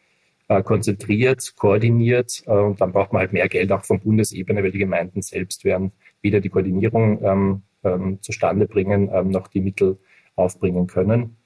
äh, 0.48 0.62
konzentriert, 0.62 1.54
koordiniert 1.56 2.42
äh, 2.46 2.50
und 2.50 2.80
dann 2.80 2.92
braucht 2.92 3.12
man 3.12 3.20
halt 3.20 3.32
mehr 3.32 3.48
Geld 3.48 3.72
auch 3.72 3.84
von 3.84 4.00
Bundesebene, 4.00 4.62
weil 4.62 4.72
die 4.72 4.78
Gemeinden 4.78 5.22
selbst 5.22 5.64
werden 5.64 5.92
weder 6.22 6.40
die 6.40 6.48
Koordinierung 6.48 7.22
ähm, 7.24 7.62
ähm, 7.84 8.18
zustande 8.22 8.66
bringen, 8.66 9.10
ähm, 9.12 9.30
noch 9.30 9.48
die 9.48 9.60
Mittel 9.60 9.98
aufbringen 10.34 10.86
können. 10.86 11.36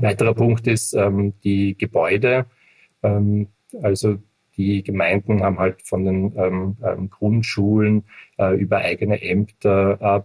weiterer 0.00 0.34
Punkt 0.34 0.66
ist 0.66 0.94
ähm, 0.94 1.34
die 1.44 1.76
Gebäude. 1.76 2.46
Ähm, 3.02 3.48
also 3.82 4.18
die 4.56 4.82
Gemeinden 4.82 5.42
haben 5.42 5.58
halt 5.58 5.82
von 5.82 6.04
den 6.04 6.32
ähm, 6.36 6.76
ähm, 6.84 7.10
Grundschulen 7.10 8.04
äh, 8.38 8.56
über 8.56 8.78
eigene 8.78 9.22
Ämter, 9.22 9.98
äh, 10.00 10.20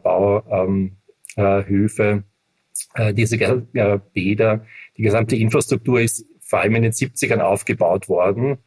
Bauhöfe, 1.35 2.23
äh, 2.95 3.09
äh, 3.09 3.13
diese 3.13 3.39
äh, 3.39 3.99
Bäder, 4.13 4.65
die 4.97 5.03
gesamte 5.03 5.35
Infrastruktur 5.35 6.01
ist 6.01 6.25
vor 6.53 6.59
allem 6.59 6.75
in 6.75 6.83
den 6.83 6.91
70ern 6.91 7.39
aufgebaut 7.39 8.09
worden. 8.09 8.59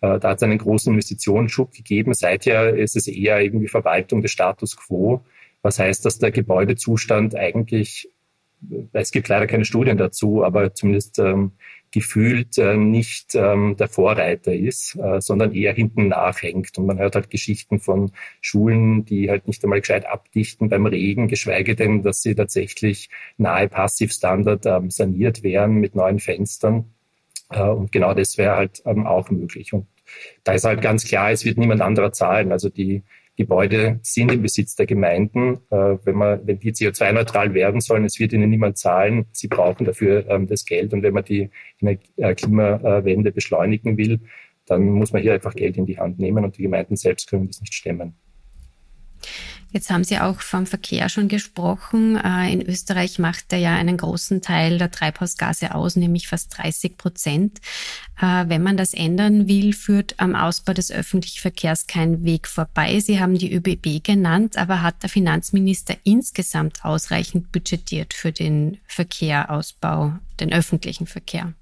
Äh, 0.00 0.20
da 0.20 0.28
hat 0.28 0.36
es 0.36 0.44
einen 0.44 0.58
großen 0.58 0.92
Investitionsschub 0.92 1.72
gegeben. 1.72 2.14
Seither 2.14 2.76
ist 2.76 2.94
es 2.94 3.08
eher 3.08 3.40
irgendwie 3.40 3.66
Verwaltung 3.66 4.22
des 4.22 4.30
Status 4.30 4.76
quo. 4.76 5.24
Was 5.60 5.80
heißt, 5.80 6.06
dass 6.06 6.20
der 6.20 6.30
Gebäudezustand 6.30 7.34
eigentlich, 7.34 8.08
äh, 8.70 8.84
es 8.92 9.10
gibt 9.10 9.26
leider 9.26 9.48
keine 9.48 9.64
Studien 9.64 9.96
dazu, 9.96 10.44
aber 10.44 10.72
zumindest 10.72 11.18
ähm, 11.18 11.50
gefühlt 11.90 12.58
äh, 12.58 12.76
nicht 12.76 13.34
ähm, 13.34 13.74
der 13.76 13.88
Vorreiter 13.88 14.54
ist, 14.54 14.94
äh, 15.02 15.20
sondern 15.20 15.52
eher 15.52 15.74
hinten 15.74 16.06
nachhängt. 16.06 16.78
Und 16.78 16.86
man 16.86 17.00
hört 17.00 17.16
halt 17.16 17.28
Geschichten 17.28 17.80
von 17.80 18.12
Schulen, 18.40 19.04
die 19.04 19.30
halt 19.30 19.48
nicht 19.48 19.64
einmal 19.64 19.80
gescheit 19.80 20.06
abdichten 20.06 20.68
beim 20.68 20.86
Regen, 20.86 21.26
geschweige 21.26 21.74
denn, 21.74 22.04
dass 22.04 22.22
sie 22.22 22.36
tatsächlich 22.36 23.10
nahe 23.36 23.66
Passivstandard 23.66 24.64
ähm, 24.66 24.90
saniert 24.90 25.42
wären 25.42 25.74
mit 25.74 25.96
neuen 25.96 26.20
Fenstern. 26.20 26.92
Und 27.60 27.92
genau 27.92 28.14
das 28.14 28.38
wäre 28.38 28.56
halt 28.56 28.82
ähm, 28.86 29.06
auch 29.06 29.30
möglich. 29.30 29.72
Und 29.72 29.86
da 30.44 30.52
ist 30.52 30.64
halt 30.64 30.82
ganz 30.82 31.04
klar, 31.04 31.30
es 31.30 31.44
wird 31.44 31.58
niemand 31.58 31.80
anderer 31.80 32.12
zahlen. 32.12 32.52
Also 32.52 32.68
die 32.68 33.02
Gebäude 33.36 33.98
sind 34.02 34.30
im 34.30 34.42
Besitz 34.42 34.74
der 34.76 34.86
Gemeinden. 34.86 35.58
Äh, 35.70 35.96
wenn, 36.04 36.16
man, 36.16 36.46
wenn 36.46 36.58
die 36.58 36.72
CO2-neutral 36.72 37.54
werden 37.54 37.80
sollen, 37.80 38.04
es 38.04 38.18
wird 38.18 38.32
ihnen 38.32 38.50
niemand 38.50 38.76
zahlen. 38.78 39.26
Sie 39.32 39.48
brauchen 39.48 39.86
dafür 39.86 40.28
ähm, 40.28 40.46
das 40.46 40.64
Geld. 40.64 40.92
Und 40.92 41.02
wenn 41.02 41.14
man 41.14 41.24
die 41.24 41.50
äh, 41.80 42.34
Klimawende 42.34 43.32
beschleunigen 43.32 43.96
will, 43.96 44.20
dann 44.66 44.84
muss 44.90 45.12
man 45.12 45.22
hier 45.22 45.34
einfach 45.34 45.54
Geld 45.54 45.76
in 45.76 45.86
die 45.86 45.98
Hand 45.98 46.18
nehmen 46.18 46.44
und 46.44 46.56
die 46.58 46.62
Gemeinden 46.62 46.96
selbst 46.96 47.28
können 47.28 47.48
das 47.48 47.60
nicht 47.60 47.74
stemmen. 47.74 48.14
Jetzt 49.72 49.88
haben 49.88 50.04
Sie 50.04 50.18
auch 50.18 50.40
vom 50.42 50.66
Verkehr 50.66 51.08
schon 51.08 51.28
gesprochen. 51.28 52.16
Äh, 52.16 52.52
in 52.52 52.60
Österreich 52.60 53.18
macht 53.18 53.52
er 53.54 53.58
ja 53.58 53.74
einen 53.74 53.96
großen 53.96 54.42
Teil 54.42 54.76
der 54.76 54.90
Treibhausgase 54.90 55.74
aus, 55.74 55.96
nämlich 55.96 56.28
fast 56.28 56.58
30 56.58 56.98
Prozent. 56.98 57.58
Äh, 58.20 58.44
wenn 58.48 58.62
man 58.62 58.76
das 58.76 58.92
ändern 58.92 59.48
will, 59.48 59.72
führt 59.72 60.20
am 60.20 60.34
Ausbau 60.34 60.74
des 60.74 60.90
öffentlichen 60.90 61.40
Verkehrs 61.40 61.86
kein 61.86 62.22
Weg 62.22 62.48
vorbei. 62.48 63.00
Sie 63.00 63.18
haben 63.18 63.38
die 63.38 63.54
ÖBB 63.54 64.04
genannt, 64.04 64.58
aber 64.58 64.82
hat 64.82 65.02
der 65.02 65.08
Finanzminister 65.08 65.96
insgesamt 66.04 66.84
ausreichend 66.84 67.50
budgetiert 67.50 68.12
für 68.12 68.30
den 68.30 68.78
Verkehrausbau, 68.86 70.12
den 70.38 70.52
öffentlichen 70.52 71.06
Verkehr? 71.06 71.54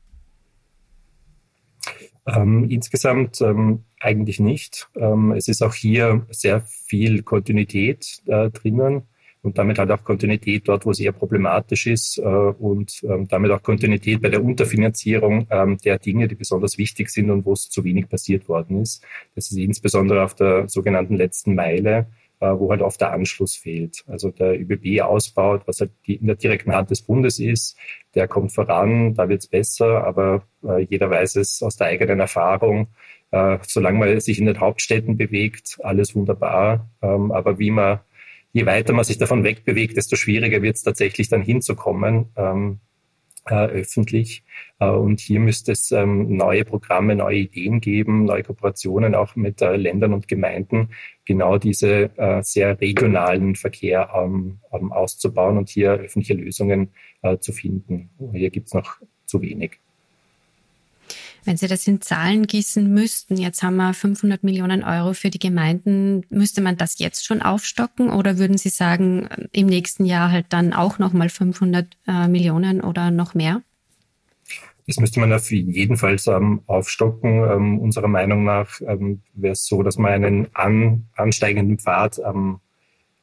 Ähm, 2.27 2.69
insgesamt 2.69 3.41
ähm, 3.41 3.85
eigentlich 3.99 4.41
nicht. 4.41 4.89
Ähm, 4.97 5.33
es 5.33 5.49
ist 5.49 5.63
auch 5.63 5.75
hier 5.75 6.27
sehr 6.31 6.61
viel 6.63 7.23
Kontinuität 7.23 8.23
äh, 8.27 8.51
drinnen 8.51 9.03
und 9.43 9.57
damit 9.57 9.79
halt 9.79 9.91
auch 9.91 10.05
Kontinuität 10.05 10.69
dort, 10.69 10.85
wo 10.85 10.91
es 10.91 11.01
eher 11.01 11.13
problematisch 11.13 11.87
ist 11.87 12.19
äh, 12.19 12.23
und 12.23 13.03
ähm, 13.05 13.27
damit 13.27 13.51
auch 13.51 13.63
Kontinuität 13.63 14.21
bei 14.21 14.29
der 14.29 14.45
Unterfinanzierung 14.45 15.47
ähm, 15.51 15.79
der 15.79 15.99
Dinge, 15.99 16.29
die 16.29 16.35
besonders 16.35 16.77
wichtig 16.77 17.09
sind 17.09 17.31
und 17.31 17.47
wo 17.47 17.55
es 17.55 17.71
zu 17.71 17.83
wenig 17.85 18.09
passiert 18.09 18.49
worden 18.49 18.83
ist. 18.83 19.03
Das 19.35 19.51
ist 19.51 19.57
insbesondere 19.57 20.23
auf 20.25 20.35
der 20.35 20.69
sogenannten 20.69 21.17
letzten 21.17 21.55
Meile 21.55 22.07
wo 22.47 22.71
halt 22.71 22.83
oft 22.83 23.01
der 23.01 23.13
Anschluss 23.13 23.57
fehlt. 23.57 24.05
Also 24.07 24.31
der 24.31 24.59
ÖBB 24.59 25.03
ausbaut, 25.03 25.63
was 25.67 25.81
halt 25.81 25.91
in 26.07 26.27
der 26.27 26.37
direkten 26.37 26.73
Hand 26.75 26.91
des 26.91 27.03
Bundes 27.03 27.39
ist, 27.39 27.77
der 28.15 28.29
kommt 28.29 28.53
voran, 28.53 29.15
da 29.15 29.29
wird's 29.29 29.47
besser, 29.47 30.05
aber 30.05 30.45
äh, 30.65 30.83
jeder 30.83 31.11
weiß 31.11 31.37
es 31.37 31.63
aus 31.63 31.77
der 31.77 31.89
eigenen 31.89 32.21
Erfahrung. 32.21 32.89
Äh, 33.31 33.59
solange 33.63 33.99
man 33.99 34.21
sich 34.21 34.39
in 34.39 34.47
den 34.47 34.59
Hauptstädten 34.59 35.17
bewegt, 35.17 35.79
alles 35.83 36.15
wunderbar. 36.15 36.91
Ähm, 37.03 37.31
aber 37.31 37.59
wie 37.59 37.71
man, 37.71 38.01
je 38.53 38.67
weiter 38.67 38.93
man 38.93 39.05
sich 39.05 39.19
davon 39.19 39.45
wegbewegt, 39.45 39.97
desto 39.97 40.17
schwieriger 40.17 40.63
wird 40.63 40.77
es 40.77 40.83
tatsächlich 40.83 41.29
dann 41.29 41.43
hinzukommen. 41.43 42.27
Ähm, 42.37 42.81
äh, 42.83 42.90
öffentlich. 43.51 44.45
Äh, 44.79 44.89
und 44.89 45.21
hier 45.21 45.41
müsste 45.41 45.73
es 45.73 45.91
ähm, 45.93 46.37
neue 46.37 46.65
Programme, 46.65 47.17
neue 47.17 47.39
Ideen 47.39 47.81
geben, 47.81 48.25
neue 48.25 48.43
Kooperationen 48.43 49.15
auch 49.15 49.37
mit 49.37 49.63
äh, 49.63 49.77
Ländern 49.77 50.15
und 50.15 50.29
Gemeinden, 50.29 50.91
genau 51.25 51.59
diese 51.59 52.17
äh, 52.17 52.43
sehr 52.43 52.81
regionalen 52.81 53.57
Verkehr 53.57 54.11
ähm, 54.15 54.59
ähm, 54.73 54.93
auszubauen 54.93 55.59
und 55.59 55.69
hier 55.69 55.93
öffentliche 55.93 56.35
Lösungen 56.35 56.91
äh, 57.23 57.39
zu 57.39 57.53
finden. 57.53 58.11
Hier 58.33 58.51
gibt 58.51 58.69
es 58.69 58.75
noch 58.75 58.97
zu 59.27 59.43
wenig. 59.43 59.81
Wenn 61.45 61.57
Sie 61.57 61.69
das 61.69 61.87
in 61.87 62.01
Zahlen 62.01 62.47
gießen 62.47 62.93
müssten, 62.93 63.37
jetzt 63.37 63.63
haben 63.63 63.77
wir 63.77 63.95
500 63.95 64.43
Millionen 64.43 64.85
Euro 64.85 65.15
für 65.15 65.31
die 65.31 65.39
Gemeinden, 65.39 66.25
müsste 66.29 66.61
man 66.61 66.77
das 66.77 66.99
jetzt 66.99 67.25
schon 67.25 67.43
aufstocken 67.43 68.11
oder 68.11 68.39
würden 68.39 68.59
Sie 68.59 68.69
sagen, 68.69 69.29
im 69.53 69.67
nächsten 69.67 70.05
Jahr 70.05 70.31
halt 70.31 70.47
dann 70.51 70.73
auch 70.73 70.99
nochmal 70.99 71.29
500 71.29 71.87
äh, 72.07 72.29
Millionen 72.29 72.81
oder 72.81 73.11
noch 73.11 73.35
mehr? 73.35 73.63
Das 74.87 74.99
müsste 74.99 75.21
man 75.21 75.33
auf 75.33 75.51
jeden 75.51 75.97
Fall 75.97 76.17
aufstocken. 76.67 77.45
Ähm, 77.45 77.79
unserer 77.79 78.09
Meinung 78.09 78.45
nach 78.45 78.81
ähm, 78.87 79.23
wäre 79.35 79.53
es 79.53 79.65
so, 79.67 79.83
dass 79.83 79.99
man 79.99 80.13
einen 80.13 80.49
an, 80.55 81.07
ansteigenden 81.15 81.79
Pfad 81.79 82.21
ähm, 82.25 82.59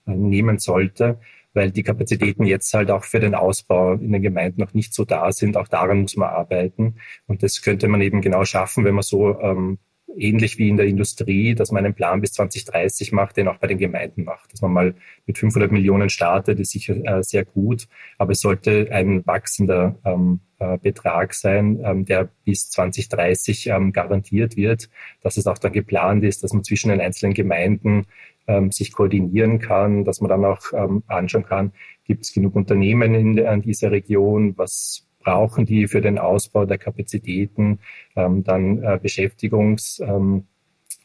nehmen 0.05 0.59
sollte 0.59 1.19
weil 1.57 1.71
die 1.71 1.81
Kapazitäten 1.81 2.45
jetzt 2.45 2.71
halt 2.75 2.91
auch 2.91 3.03
für 3.03 3.19
den 3.19 3.33
Ausbau 3.33 3.93
in 3.93 4.11
den 4.11 4.21
Gemeinden 4.21 4.61
noch 4.61 4.75
nicht 4.75 4.93
so 4.93 5.05
da 5.05 5.31
sind. 5.31 5.57
Auch 5.57 5.67
daran 5.67 6.01
muss 6.01 6.15
man 6.15 6.29
arbeiten. 6.29 6.97
Und 7.25 7.41
das 7.41 7.63
könnte 7.63 7.87
man 7.87 7.99
eben 8.01 8.21
genau 8.21 8.45
schaffen, 8.45 8.85
wenn 8.85 8.93
man 8.93 9.01
so 9.01 9.39
ähm, 9.41 9.79
ähnlich 10.15 10.59
wie 10.59 10.69
in 10.69 10.77
der 10.77 10.85
Industrie, 10.85 11.55
dass 11.55 11.71
man 11.71 11.83
einen 11.83 11.95
Plan 11.95 12.21
bis 12.21 12.33
2030 12.33 13.11
macht, 13.11 13.37
den 13.37 13.47
auch 13.47 13.57
bei 13.57 13.65
den 13.65 13.79
Gemeinden 13.79 14.23
macht. 14.23 14.53
Dass 14.53 14.61
man 14.61 14.71
mal 14.71 14.95
mit 15.25 15.39
500 15.39 15.71
Millionen 15.71 16.09
startet, 16.09 16.59
ist 16.59 16.71
sicher 16.71 16.95
äh, 17.03 17.23
sehr 17.23 17.43
gut, 17.43 17.87
aber 18.19 18.33
es 18.33 18.39
sollte 18.39 18.89
ein 18.91 19.25
wachsender 19.25 19.97
ähm, 20.05 20.41
äh, 20.59 20.77
Betrag 20.77 21.33
sein, 21.33 21.79
ähm, 21.83 22.05
der 22.05 22.29
bis 22.45 22.69
2030 22.69 23.67
ähm, 23.67 23.93
garantiert 23.93 24.55
wird, 24.57 24.89
dass 25.21 25.37
es 25.37 25.47
auch 25.47 25.57
dann 25.57 25.73
geplant 25.73 26.23
ist, 26.23 26.43
dass 26.43 26.53
man 26.53 26.63
zwischen 26.63 26.89
den 26.89 27.01
einzelnen 27.01 27.33
Gemeinden 27.33 28.05
ähm, 28.47 28.71
sich 28.71 28.93
koordinieren 28.93 29.59
kann, 29.59 30.05
dass 30.05 30.21
man 30.21 30.29
dann 30.29 30.45
auch 30.45 30.61
ähm, 30.73 31.03
anschauen 31.07 31.45
kann, 31.45 31.73
gibt 32.05 32.23
es 32.23 32.33
genug 32.33 32.55
Unternehmen 32.55 33.13
in, 33.13 33.37
in 33.37 33.61
dieser 33.61 33.91
Region, 33.91 34.57
was 34.57 35.07
brauchen 35.19 35.65
die 35.65 35.87
für 35.87 35.99
den 35.99 36.17
Ausbau 36.17 36.65
der 36.65 36.77
Kapazitäten, 36.77 37.79
ähm, 38.15 38.43
dann 38.45 38.81
äh, 38.81 38.97
Beschäftigungslösungen 39.01 40.45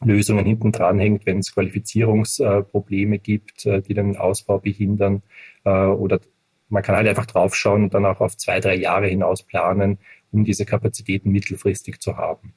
ähm, 0.05 0.45
hinten 0.45 0.71
dran 0.71 0.97
hängt, 0.97 1.25
wenn 1.25 1.39
es 1.39 1.53
Qualifizierungsprobleme 1.53 3.17
äh, 3.17 3.19
gibt, 3.19 3.65
äh, 3.65 3.81
die 3.81 3.93
den 3.93 4.15
Ausbau 4.15 4.59
behindern. 4.59 5.23
Äh, 5.65 5.87
oder 5.87 6.21
man 6.69 6.83
kann 6.83 6.95
halt 6.95 7.07
einfach 7.07 7.25
draufschauen 7.25 7.83
und 7.83 7.93
dann 7.93 8.05
auch 8.05 8.21
auf 8.21 8.37
zwei, 8.37 8.61
drei 8.61 8.75
Jahre 8.75 9.07
hinaus 9.07 9.43
planen, 9.43 9.99
um 10.31 10.45
diese 10.45 10.65
Kapazitäten 10.65 11.29
mittelfristig 11.29 11.99
zu 11.99 12.15
haben. 12.15 12.53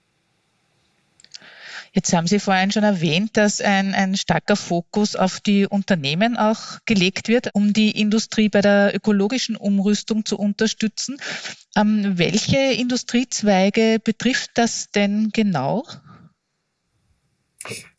Jetzt 1.96 2.12
haben 2.12 2.26
Sie 2.26 2.40
vorhin 2.40 2.70
schon 2.70 2.84
erwähnt, 2.84 3.38
dass 3.38 3.62
ein, 3.62 3.94
ein 3.94 4.16
starker 4.16 4.54
Fokus 4.54 5.16
auf 5.16 5.40
die 5.40 5.66
Unternehmen 5.66 6.36
auch 6.36 6.78
gelegt 6.84 7.28
wird, 7.28 7.54
um 7.54 7.72
die 7.72 7.98
Industrie 7.98 8.50
bei 8.50 8.60
der 8.60 8.94
ökologischen 8.94 9.56
Umrüstung 9.56 10.26
zu 10.26 10.36
unterstützen. 10.38 11.16
Ähm, 11.74 12.18
welche 12.18 12.58
Industriezweige 12.58 13.98
betrifft 13.98 14.50
das 14.56 14.90
denn 14.90 15.30
genau? 15.32 15.86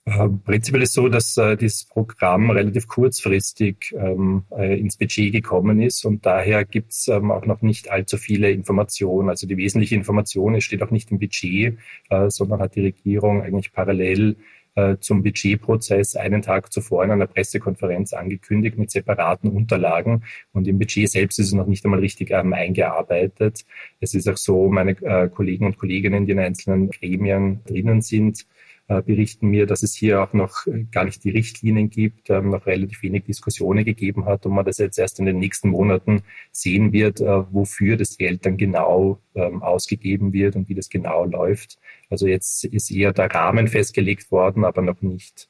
Äh, 0.08 0.30
prinzipiell 0.46 0.84
ist 0.84 0.94
so, 0.94 1.10
dass 1.10 1.36
äh, 1.36 1.58
dieses 1.58 1.84
Programm 1.84 2.50
relativ 2.50 2.88
kurzfristig 2.88 3.94
ähm, 3.98 4.46
äh, 4.58 4.80
ins 4.80 4.96
Budget 4.96 5.34
gekommen 5.34 5.82
ist 5.82 6.06
und 6.06 6.26
daher 6.26 6.64
gibt 6.64 6.94
es 6.94 7.10
ähm, 7.10 7.30
auch 7.30 7.46
noch 7.46 7.62
nicht 7.62 7.92
allzu 7.92 8.16
viele 8.16 8.50
Informationen. 8.52 9.28
Also 9.28 9.48
die 9.48 9.58
wesentliche 9.58 9.96
Information 9.96 10.62
steht 10.62 10.82
auch 10.82 10.92
nicht 10.92 11.12
im 11.12 11.20
Budget, 11.20 11.78
äh, 12.10 12.30
sondern 12.30 12.62
hat 12.62 12.76
die 12.76 12.86
Regierung 12.86 13.42
eigentlich 13.42 13.74
parallel 13.74 14.38
äh, 14.76 14.96
zum 15.02 15.24
Budgetprozess 15.24 16.16
einen 16.16 16.42
Tag 16.42 16.72
zuvor 16.72 17.04
in 17.04 17.12
einer 17.12 17.28
Pressekonferenz 17.28 18.14
angekündigt 18.14 18.78
mit 18.78 18.92
separaten 18.92 19.50
Unterlagen. 19.50 20.24
Und 20.54 20.70
im 20.70 20.80
Budget 20.80 21.10
selbst 21.10 21.38
ist 21.38 21.48
es 21.48 21.54
noch 21.54 21.68
nicht 21.68 21.84
einmal 21.84 22.00
richtig 22.00 22.32
ähm, 22.32 22.54
eingearbeitet. 22.54 23.66
Es 24.00 24.14
ist 24.14 24.30
auch 24.30 24.38
so, 24.38 24.70
meine 24.70 24.92
äh, 25.02 25.28
Kollegen 25.28 25.66
und 25.66 25.78
Kolleginnen, 25.78 26.26
die 26.26 26.32
in 26.32 26.40
einzelnen 26.40 26.92
Gremien 26.92 27.60
drinnen 27.66 28.00
sind, 28.02 28.46
berichten 28.88 29.50
mir, 29.50 29.66
dass 29.66 29.84
es 29.84 29.94
hier 29.94 30.22
auch 30.24 30.32
noch 30.32 30.66
äh, 30.66 30.86
gar 30.92 31.04
nicht 31.04 31.24
die 31.24 31.30
Richtlinien 31.30 31.90
gibt, 31.90 32.30
ähm, 32.30 32.50
noch 32.52 32.66
relativ 32.66 33.04
wenig 33.04 33.26
Diskussionen 33.26 33.84
gegeben 33.84 34.26
hat 34.26 34.46
und 34.46 34.54
man 34.54 34.66
das 34.66 34.78
jetzt 34.78 34.98
erst 34.98 35.20
in 35.20 35.26
den 35.26 35.40
nächsten 35.40 35.70
Monaten 35.70 36.24
sehen 36.52 36.94
wird, 36.94 37.20
äh, 37.20 37.54
wofür 37.54 37.98
das 37.98 38.18
Geld 38.18 38.46
dann 38.46 38.56
genau 38.56 39.20
ähm, 39.36 39.62
ausgegeben 39.62 40.32
wird 40.32 40.56
und 40.56 40.70
wie 40.70 40.76
das 40.76 40.90
genau 40.90 41.26
läuft. 41.26 41.80
Also 42.10 42.28
jetzt 42.28 42.64
ist 42.64 42.90
eher 42.90 43.12
der 43.12 43.30
Rahmen 43.30 43.68
festgelegt 43.68 44.32
worden, 44.32 44.64
aber 44.64 44.82
noch 44.82 45.02
nicht 45.02 45.50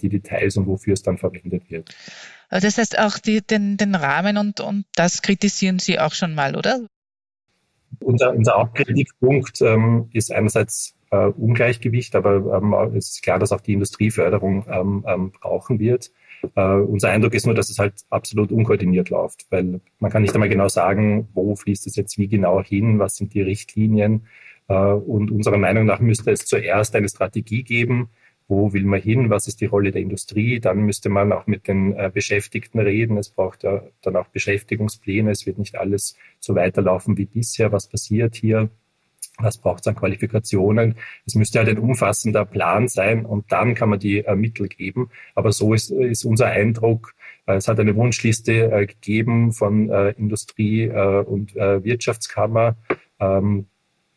die 0.00 0.08
Details 0.08 0.56
und 0.56 0.66
wofür 0.66 0.94
es 0.94 1.02
dann 1.02 1.18
verwendet 1.18 1.70
wird. 1.70 1.94
Das 2.48 2.78
heißt 2.78 2.98
auch 2.98 3.18
die, 3.18 3.42
den, 3.42 3.76
den 3.76 3.94
Rahmen 3.94 4.38
und, 4.38 4.60
und 4.60 4.86
das 4.94 5.20
kritisieren 5.20 5.80
Sie 5.80 6.00
auch 6.00 6.14
schon 6.14 6.34
mal, 6.34 6.56
oder? 6.56 6.80
Unser, 8.00 8.34
unser 8.34 8.54
Hauptkritikpunkt 8.54 9.60
ähm, 9.62 10.08
ist 10.12 10.32
einerseits 10.32 10.96
äh, 11.10 11.26
Ungleichgewicht, 11.26 12.14
aber 12.14 12.58
ähm, 12.58 12.74
es 12.96 13.10
ist 13.10 13.22
klar, 13.22 13.38
dass 13.38 13.52
auch 13.52 13.60
die 13.60 13.74
Industrieförderung 13.74 14.66
ähm, 14.68 15.04
ähm, 15.06 15.32
brauchen 15.32 15.78
wird. 15.78 16.10
Äh, 16.54 16.62
unser 16.62 17.10
Eindruck 17.10 17.34
ist 17.34 17.46
nur, 17.46 17.54
dass 17.54 17.70
es 17.70 17.78
halt 17.78 17.94
absolut 18.10 18.52
unkoordiniert 18.52 19.10
läuft, 19.10 19.46
weil 19.50 19.80
man 19.98 20.10
kann 20.10 20.22
nicht 20.22 20.34
einmal 20.34 20.48
genau 20.48 20.68
sagen, 20.68 21.28
wo 21.34 21.54
fließt 21.56 21.86
es 21.86 21.96
jetzt 21.96 22.18
wie 22.18 22.28
genau 22.28 22.62
hin, 22.62 22.98
was 22.98 23.16
sind 23.16 23.34
die 23.34 23.42
Richtlinien. 23.42 24.26
Äh, 24.68 24.74
und 24.74 25.30
unserer 25.30 25.58
Meinung 25.58 25.86
nach 25.86 26.00
müsste 26.00 26.30
es 26.30 26.44
zuerst 26.44 26.94
eine 26.94 27.08
Strategie 27.08 27.62
geben, 27.62 28.10
wo 28.48 28.72
will 28.72 28.84
man 28.84 29.00
hin, 29.00 29.30
was 29.30 29.48
ist 29.48 29.60
die 29.60 29.66
Rolle 29.66 29.90
der 29.90 30.02
Industrie. 30.02 30.60
Dann 30.60 30.78
müsste 30.78 31.08
man 31.08 31.32
auch 31.32 31.46
mit 31.46 31.66
den 31.68 31.94
äh, 31.96 32.10
Beschäftigten 32.12 32.78
reden. 32.78 33.16
Es 33.16 33.30
braucht 33.30 33.64
ja 33.64 33.82
dann 34.02 34.16
auch 34.16 34.28
Beschäftigungspläne. 34.28 35.30
Es 35.30 35.46
wird 35.46 35.58
nicht 35.58 35.76
alles 35.76 36.16
so 36.38 36.54
weiterlaufen 36.54 37.16
wie 37.16 37.26
bisher. 37.26 37.72
Was 37.72 37.88
passiert 37.88 38.36
hier? 38.36 38.70
Was 39.38 39.58
braucht 39.58 39.80
es 39.80 39.88
an 39.88 39.96
Qualifikationen? 39.96 40.94
Es 41.26 41.34
müsste 41.34 41.58
halt 41.58 41.68
ein 41.68 41.78
umfassender 41.78 42.44
Plan 42.44 42.88
sein 42.88 43.26
und 43.26 43.52
dann 43.52 43.74
kann 43.74 43.90
man 43.90 43.98
die 43.98 44.24
äh, 44.24 44.36
Mittel 44.36 44.68
geben. 44.68 45.10
Aber 45.34 45.52
so 45.52 45.74
ist, 45.74 45.90
ist 45.90 46.24
unser 46.24 46.46
Eindruck. 46.46 47.14
Äh, 47.46 47.54
es 47.54 47.68
hat 47.68 47.80
eine 47.80 47.96
Wunschliste 47.96 48.70
äh, 48.70 48.86
gegeben 48.86 49.52
von 49.52 49.90
äh, 49.90 50.10
Industrie 50.10 50.88
und 50.88 51.54
Wirtschaftskammer. 51.54 52.76
Ähm, 53.18 53.66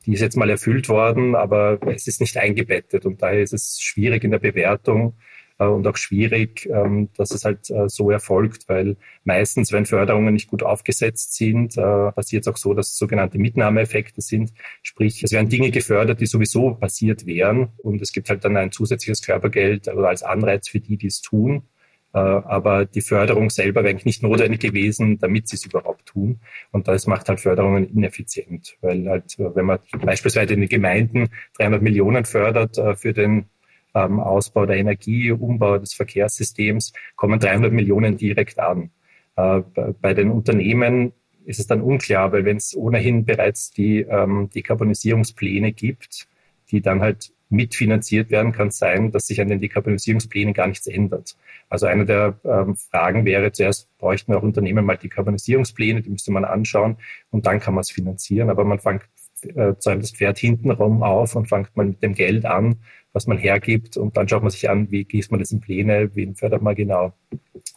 die 0.09 0.15
ist 0.15 0.21
jetzt 0.21 0.37
mal 0.37 0.49
erfüllt 0.49 0.89
worden, 0.89 1.35
aber 1.35 1.77
es 1.85 2.07
ist 2.07 2.19
nicht 2.19 2.35
eingebettet 2.35 3.05
und 3.05 3.21
daher 3.21 3.43
ist 3.43 3.53
es 3.53 3.79
schwierig 3.79 4.23
in 4.23 4.31
der 4.31 4.39
Bewertung 4.39 5.13
äh, 5.59 5.65
und 5.65 5.85
auch 5.85 5.97
schwierig, 5.97 6.67
ähm, 6.73 7.09
dass 7.15 7.29
es 7.29 7.45
halt 7.45 7.69
äh, 7.69 7.87
so 7.89 8.09
erfolgt, 8.09 8.67
weil 8.67 8.97
meistens, 9.23 9.71
wenn 9.71 9.85
Förderungen 9.85 10.33
nicht 10.33 10.47
gut 10.47 10.63
aufgesetzt 10.63 11.35
sind, 11.35 11.77
äh, 11.77 12.11
passiert 12.11 12.41
es 12.41 12.51
auch 12.51 12.57
so, 12.57 12.73
dass 12.73 12.89
es 12.89 12.97
sogenannte 12.97 13.37
Mitnahmeeffekte 13.37 14.21
sind. 14.21 14.51
Sprich, 14.81 15.21
es 15.21 15.31
werden 15.31 15.47
Dinge 15.47 15.69
gefördert, 15.69 16.21
die 16.21 16.25
sowieso 16.25 16.73
passiert 16.73 17.27
wären 17.27 17.69
und 17.77 18.01
es 18.01 18.11
gibt 18.11 18.31
halt 18.31 18.43
dann 18.43 18.57
ein 18.57 18.71
zusätzliches 18.71 19.21
Körpergeld 19.21 19.89
oder 19.89 20.07
als 20.07 20.23
Anreiz 20.23 20.69
für 20.69 20.79
die, 20.79 20.97
die 20.97 21.07
es 21.07 21.21
tun. 21.21 21.67
Aber 22.11 22.85
die 22.85 23.01
Förderung 23.01 23.51
selber 23.51 23.83
wäre 23.83 23.91
eigentlich 23.91 24.05
nicht 24.05 24.23
notwendig 24.23 24.61
gewesen, 24.61 25.19
damit 25.19 25.47
sie 25.47 25.57
es 25.57 25.65
überhaupt 25.65 26.07
tun. 26.07 26.39
Und 26.71 26.87
das 26.87 27.05
macht 27.05 27.29
halt 27.29 27.39
Förderungen 27.39 27.87
ineffizient, 27.87 28.77
weil 28.81 29.07
halt, 29.07 29.35
wenn 29.37 29.65
man 29.65 29.79
beispielsweise 30.03 30.55
in 30.55 30.61
den 30.61 30.69
Gemeinden 30.69 31.29
300 31.57 31.81
Millionen 31.83 32.25
fördert 32.25 32.81
für 32.97 33.13
den 33.13 33.45
ähm, 33.93 34.19
Ausbau 34.19 34.65
der 34.65 34.77
Energie, 34.77 35.31
Umbau 35.31 35.77
des 35.77 35.93
Verkehrssystems, 35.93 36.93
kommen 37.15 37.39
300 37.39 37.71
Millionen 37.71 38.17
direkt 38.17 38.59
an. 38.59 38.91
Äh, 39.35 39.61
bei 40.01 40.13
den 40.13 40.31
Unternehmen 40.31 41.13
ist 41.45 41.59
es 41.59 41.67
dann 41.67 41.81
unklar, 41.81 42.31
weil 42.31 42.45
wenn 42.45 42.57
es 42.57 42.75
ohnehin 42.75 43.25
bereits 43.25 43.71
die 43.71 44.01
ähm, 44.01 44.49
Dekarbonisierungspläne 44.53 45.71
gibt, 45.73 46.27
die 46.71 46.81
dann 46.81 47.01
halt 47.01 47.31
mitfinanziert 47.49 48.29
werden, 48.29 48.51
kann 48.51 48.71
sein, 48.71 49.11
dass 49.11 49.27
sich 49.27 49.41
an 49.41 49.47
den 49.47 49.59
Dekarbonisierungsplänen 49.59 50.53
gar 50.53 50.67
nichts 50.67 50.87
ändert. 50.87 51.35
Also 51.67 51.87
eine 51.87 52.05
der 52.05 52.39
ähm, 52.43 52.75
Fragen 52.75 53.25
wäre, 53.25 53.51
zuerst 53.51 53.95
bräuchten 53.97 54.33
auch 54.33 54.43
Unternehmen 54.43 54.85
mal 54.85 54.97
Dekarbonisierungspläne, 54.97 56.01
die 56.01 56.09
müsste 56.09 56.31
man 56.31 56.45
anschauen 56.45 56.97
und 57.31 57.45
dann 57.45 57.59
kann 57.59 57.73
man 57.73 57.81
es 57.81 57.91
finanzieren. 57.91 58.49
Aber 58.49 58.63
man 58.63 58.79
fängt 58.79 59.03
äh, 59.43 59.73
das 59.83 60.11
Pferd 60.11 60.37
hintenrum 60.37 61.03
auf 61.03 61.35
und 61.35 61.49
fängt 61.49 61.75
mal 61.75 61.87
mit 61.87 62.03
dem 62.03 62.13
Geld 62.13 62.45
an 62.45 62.77
was 63.13 63.27
man 63.27 63.37
hergibt 63.37 63.97
und 63.97 64.17
dann 64.17 64.27
schaut 64.27 64.43
man 64.43 64.51
sich 64.51 64.69
an, 64.69 64.91
wie 64.91 65.03
gießt 65.03 65.31
man 65.31 65.39
das 65.39 65.51
in 65.51 65.59
Pläne, 65.59 66.11
wen 66.15 66.35
fördert 66.35 66.61
man 66.61 66.75
genau. 66.75 67.13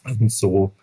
Und 0.03 0.31
so 0.31 0.75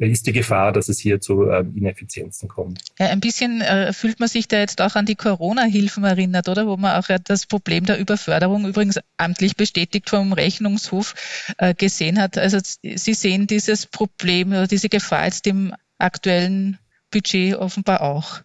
ist 0.00 0.26
die 0.26 0.32
Gefahr, 0.32 0.72
dass 0.72 0.88
es 0.88 0.98
hier 0.98 1.20
zu 1.20 1.48
äh, 1.48 1.64
Ineffizienzen 1.74 2.48
kommt. 2.48 2.80
Ja, 2.98 3.08
ein 3.08 3.20
bisschen 3.20 3.60
äh, 3.60 3.92
fühlt 3.92 4.20
man 4.20 4.28
sich 4.28 4.48
da 4.48 4.58
jetzt 4.58 4.80
auch 4.80 4.96
an 4.96 5.06
die 5.06 5.14
Corona-Hilfen 5.14 6.04
erinnert, 6.04 6.48
oder? 6.48 6.66
Wo 6.66 6.76
man 6.76 6.96
auch 6.96 7.08
das 7.24 7.46
Problem 7.46 7.86
der 7.86 7.98
Überförderung 7.98 8.66
übrigens 8.66 8.98
amtlich 9.16 9.56
bestätigt 9.56 10.10
vom 10.10 10.32
Rechnungshof 10.32 11.14
äh, 11.58 11.74
gesehen 11.74 12.20
hat. 12.20 12.38
Also 12.38 12.58
Sie 12.60 13.14
sehen 13.14 13.46
dieses 13.46 13.86
Problem 13.86 14.48
oder 14.48 14.66
diese 14.66 14.88
Gefahr 14.88 15.26
jetzt 15.26 15.46
im 15.46 15.72
aktuellen 15.98 16.78
Budget 17.10 17.54
offenbar 17.54 18.02
auch. 18.02 18.40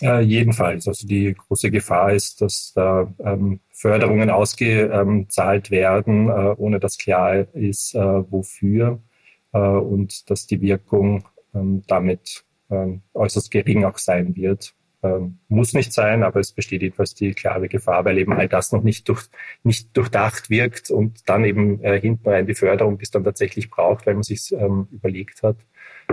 Äh, 0.00 0.20
jedenfalls. 0.20 0.86
Also 0.86 1.06
die 1.06 1.34
große 1.34 1.70
Gefahr 1.70 2.12
ist, 2.12 2.40
dass 2.40 2.72
da 2.74 3.12
ähm, 3.24 3.60
Förderungen 3.72 4.30
ausgezahlt 4.30 5.70
werden, 5.70 6.28
äh, 6.28 6.54
ohne 6.56 6.78
dass 6.78 6.98
klar 6.98 7.46
ist, 7.54 7.94
äh, 7.94 7.98
wofür 7.98 8.92
äh, 8.92 9.07
und 9.56 10.30
dass 10.30 10.46
die 10.46 10.60
Wirkung 10.60 11.24
ähm, 11.54 11.82
damit 11.86 12.44
ähm, 12.70 13.02
äußerst 13.14 13.50
gering 13.50 13.84
auch 13.84 13.98
sein 13.98 14.36
wird. 14.36 14.74
Ähm, 15.02 15.38
muss 15.48 15.74
nicht 15.74 15.92
sein, 15.92 16.24
aber 16.24 16.40
es 16.40 16.52
besteht 16.52 16.82
jedenfalls 16.82 17.14
die 17.14 17.32
klare 17.32 17.68
Gefahr, 17.68 18.04
weil 18.04 18.18
eben 18.18 18.32
all 18.32 18.48
das 18.48 18.72
noch 18.72 18.82
nicht, 18.82 19.08
durch, 19.08 19.28
nicht 19.62 19.96
durchdacht 19.96 20.50
wirkt 20.50 20.90
und 20.90 21.28
dann 21.28 21.44
eben 21.44 21.82
äh, 21.84 22.00
hinten 22.00 22.28
rein 22.28 22.46
die 22.46 22.54
Förderung, 22.54 22.98
die 22.98 23.04
es 23.04 23.10
dann 23.10 23.22
tatsächlich 23.22 23.70
braucht, 23.70 24.06
weil 24.06 24.14
man 24.14 24.24
sich 24.24 24.52
überlegt 24.52 25.42
hat, 25.44 25.56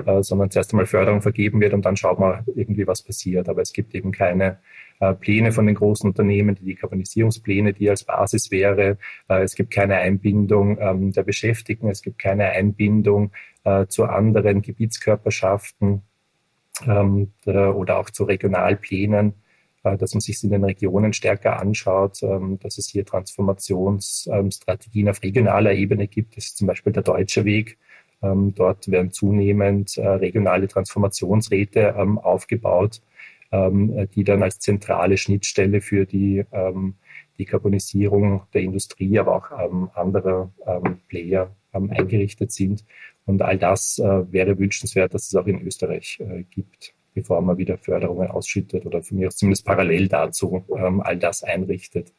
äh, 0.06 0.24
sondern 0.24 0.52
zuerst 0.52 0.74
einmal 0.74 0.86
Förderung 0.86 1.22
vergeben 1.22 1.62
wird 1.62 1.74
und 1.74 1.86
dann 1.86 1.96
schaut 1.96 2.20
man 2.20 2.44
irgendwie, 2.56 2.88
was 2.88 3.02
passiert. 3.02 3.50
Aber 3.50 3.62
es 3.62 3.74
gibt 3.74 3.96
eben 3.96 4.12
keine 4.12 4.60
äh, 5.00 5.14
Pläne 5.14 5.52
von 5.52 5.66
den 5.66 5.76
großen 5.76 6.10
Unternehmen, 6.10 6.56
die 6.56 6.66
Dekarbonisierungspläne, 6.66 7.74
die 7.74 7.90
als 7.90 8.04
Basis 8.04 8.52
wäre. 8.52 8.98
Äh, 9.30 9.44
es 9.44 9.56
gibt 9.56 9.72
keine 9.72 9.96
Einbindung 9.96 10.78
ähm, 10.80 11.12
der 11.12 11.24
Beschäftigten, 11.24 11.90
es 11.90 12.02
gibt 12.02 12.20
keine 12.20 12.50
Einbindung 12.50 13.32
äh, 13.64 13.88
zu 13.88 14.06
anderen 14.06 14.62
Gebietskörperschaften 14.62 16.02
ähm, 16.88 17.32
oder 17.46 18.00
auch 18.00 18.10
zu 18.10 18.26
Regionalplänen. 18.26 19.34
äh, 19.86 19.98
dass 19.98 20.14
man 20.14 20.22
sich 20.22 20.44
in 20.44 20.50
den 20.50 20.64
Regionen 20.64 21.14
stärker 21.14 21.60
anschaut, 21.60 22.22
ähm, 22.24 22.60
dass 22.60 22.78
es 22.78 22.90
hier 22.90 23.06
Transformationsstrategien 23.06 25.10
auf 25.10 25.22
regionaler 25.24 25.74
Ebene 25.74 26.08
gibt. 26.08 26.38
Das 26.38 26.46
ist 26.46 26.58
zum 26.58 26.68
Beispiel 26.68 26.92
der 26.92 27.04
deutsche 27.04 27.46
Weg. 27.46 27.78
Ähm, 28.22 28.54
dort 28.56 28.90
werden 28.90 29.12
zunehmend 29.12 29.98
äh, 29.98 30.08
regionale 30.08 30.68
Transformationsräte 30.68 31.96
ähm, 31.98 32.18
aufgebaut, 32.18 33.02
die 34.16 34.24
dann 34.26 34.44
als 34.44 34.60
zentrale 34.60 35.18
Schnittstelle 35.18 35.80
für 35.80 36.06
die 36.06 36.44
Dekarbonisierung 37.40 38.42
der 38.54 38.64
Industrie, 38.64 39.18
aber 39.18 39.36
auch 39.36 39.96
anderer 39.96 40.52
Player 41.08 41.56
eingerichtet 41.72 42.52
sind. 42.52 42.84
Und 43.26 43.42
all 43.44 43.58
das 43.58 44.00
äh, 44.00 44.32
wäre 44.34 44.58
wünschenswert, 44.58 45.14
dass 45.14 45.28
es 45.28 45.36
auch 45.36 45.46
in 45.46 45.62
Österreich 45.62 46.22
gibt 46.50 46.96
bevor 47.16 47.42
man 47.42 47.58
wieder 47.58 47.78
Förderungen 47.78 48.30
ausschüttet 48.30 48.86
oder 48.86 49.02
für 49.02 49.16
mich 49.16 49.28
auch 49.28 49.34
zumindest 49.34 49.66
parallel 49.66 50.08
dazu 50.08 50.64
ähm, 50.78 51.02
all 51.02 51.18
das 51.18 51.42
einrichtet. 51.42 52.14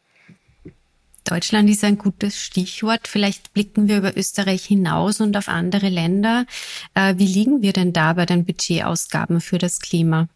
Deutschland 1.30 1.68
ist 1.68 1.84
ein 1.84 1.98
gutes 1.98 2.40
Stichwort. 2.40 3.08
Vielleicht 3.08 3.52
blicken 3.52 3.88
wir 3.88 3.98
über 3.98 4.16
Österreich 4.16 4.64
hinaus 4.64 5.20
und 5.20 5.36
auf 5.36 5.48
andere 5.48 5.88
Länder. 5.88 6.46
Äh, 6.94 7.14
wie 7.18 7.26
liegen 7.26 7.62
wir 7.62 7.72
denn 7.72 7.92
da 7.92 8.12
bei 8.12 8.26
den 8.26 8.44
Budgetausgaben 8.44 9.40
für 9.40 9.58
das 9.58 9.80
Klima? 9.80 10.28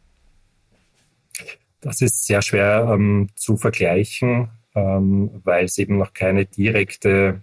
Das 1.81 2.01
ist 2.03 2.27
sehr 2.27 2.43
schwer 2.43 2.91
ähm, 2.93 3.29
zu 3.37 3.57
vergleichen, 3.57 4.51
ähm, 4.75 5.31
weil 5.45 5.65
es 5.65 5.79
eben 5.79 5.97
noch 5.97 6.13
keine 6.13 6.45
direkte 6.45 7.41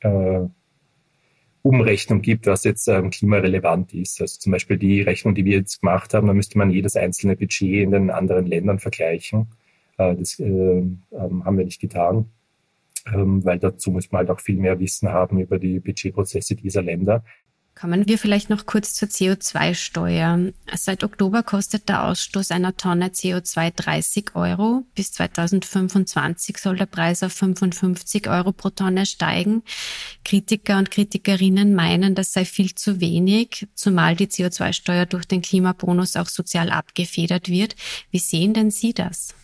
äh, 0.00 0.40
Umrechnung 1.62 2.20
gibt, 2.20 2.46
was 2.46 2.64
jetzt 2.64 2.88
ähm, 2.88 3.08
klimarelevant 3.08 3.94
ist. 3.94 4.20
Also 4.20 4.38
zum 4.38 4.52
Beispiel 4.52 4.76
die 4.76 5.00
Rechnung, 5.00 5.34
die 5.34 5.46
wir 5.46 5.56
jetzt 5.58 5.80
gemacht 5.80 6.12
haben, 6.12 6.26
da 6.26 6.34
müsste 6.34 6.58
man 6.58 6.70
jedes 6.70 6.94
einzelne 6.94 7.36
Budget 7.36 7.82
in 7.84 7.90
den 7.90 8.10
anderen 8.10 8.46
Ländern 8.46 8.80
vergleichen. 8.80 9.48
Äh, 9.96 10.14
das 10.14 10.38
äh, 10.40 10.44
ähm, 10.44 11.00
haben 11.12 11.56
wir 11.56 11.64
nicht 11.64 11.80
getan, 11.80 12.26
ähm, 13.06 13.44
weil 13.44 13.58
dazu 13.58 13.90
muss 13.90 14.10
man 14.10 14.20
halt 14.20 14.30
auch 14.30 14.40
viel 14.40 14.56
mehr 14.56 14.78
Wissen 14.78 15.08
haben 15.08 15.38
über 15.40 15.58
die 15.58 15.80
Budgetprozesse 15.80 16.54
dieser 16.54 16.82
Länder. 16.82 17.24
Kommen 17.74 18.06
wir 18.06 18.18
vielleicht 18.18 18.50
noch 18.50 18.66
kurz 18.66 18.94
zur 18.94 19.08
CO2-Steuer. 19.08 20.52
Seit 20.76 21.02
Oktober 21.02 21.42
kostet 21.42 21.88
der 21.88 22.04
Ausstoß 22.04 22.52
einer 22.52 22.76
Tonne 22.76 23.08
CO2 23.08 23.72
30 23.74 24.36
Euro. 24.36 24.84
Bis 24.94 25.10
2025 25.10 26.58
soll 26.58 26.76
der 26.76 26.86
Preis 26.86 27.24
auf 27.24 27.32
55 27.32 28.28
Euro 28.28 28.52
pro 28.52 28.70
Tonne 28.70 29.06
steigen. 29.06 29.64
Kritiker 30.24 30.78
und 30.78 30.92
Kritikerinnen 30.92 31.74
meinen, 31.74 32.14
das 32.14 32.32
sei 32.32 32.44
viel 32.44 32.76
zu 32.76 33.00
wenig, 33.00 33.66
zumal 33.74 34.14
die 34.14 34.28
CO2-Steuer 34.28 35.06
durch 35.06 35.24
den 35.24 35.42
Klimabonus 35.42 36.14
auch 36.14 36.28
sozial 36.28 36.70
abgefedert 36.70 37.48
wird. 37.48 37.74
Wie 38.12 38.18
sehen 38.18 38.54
denn 38.54 38.70
Sie 38.70 38.94
das? 38.94 39.34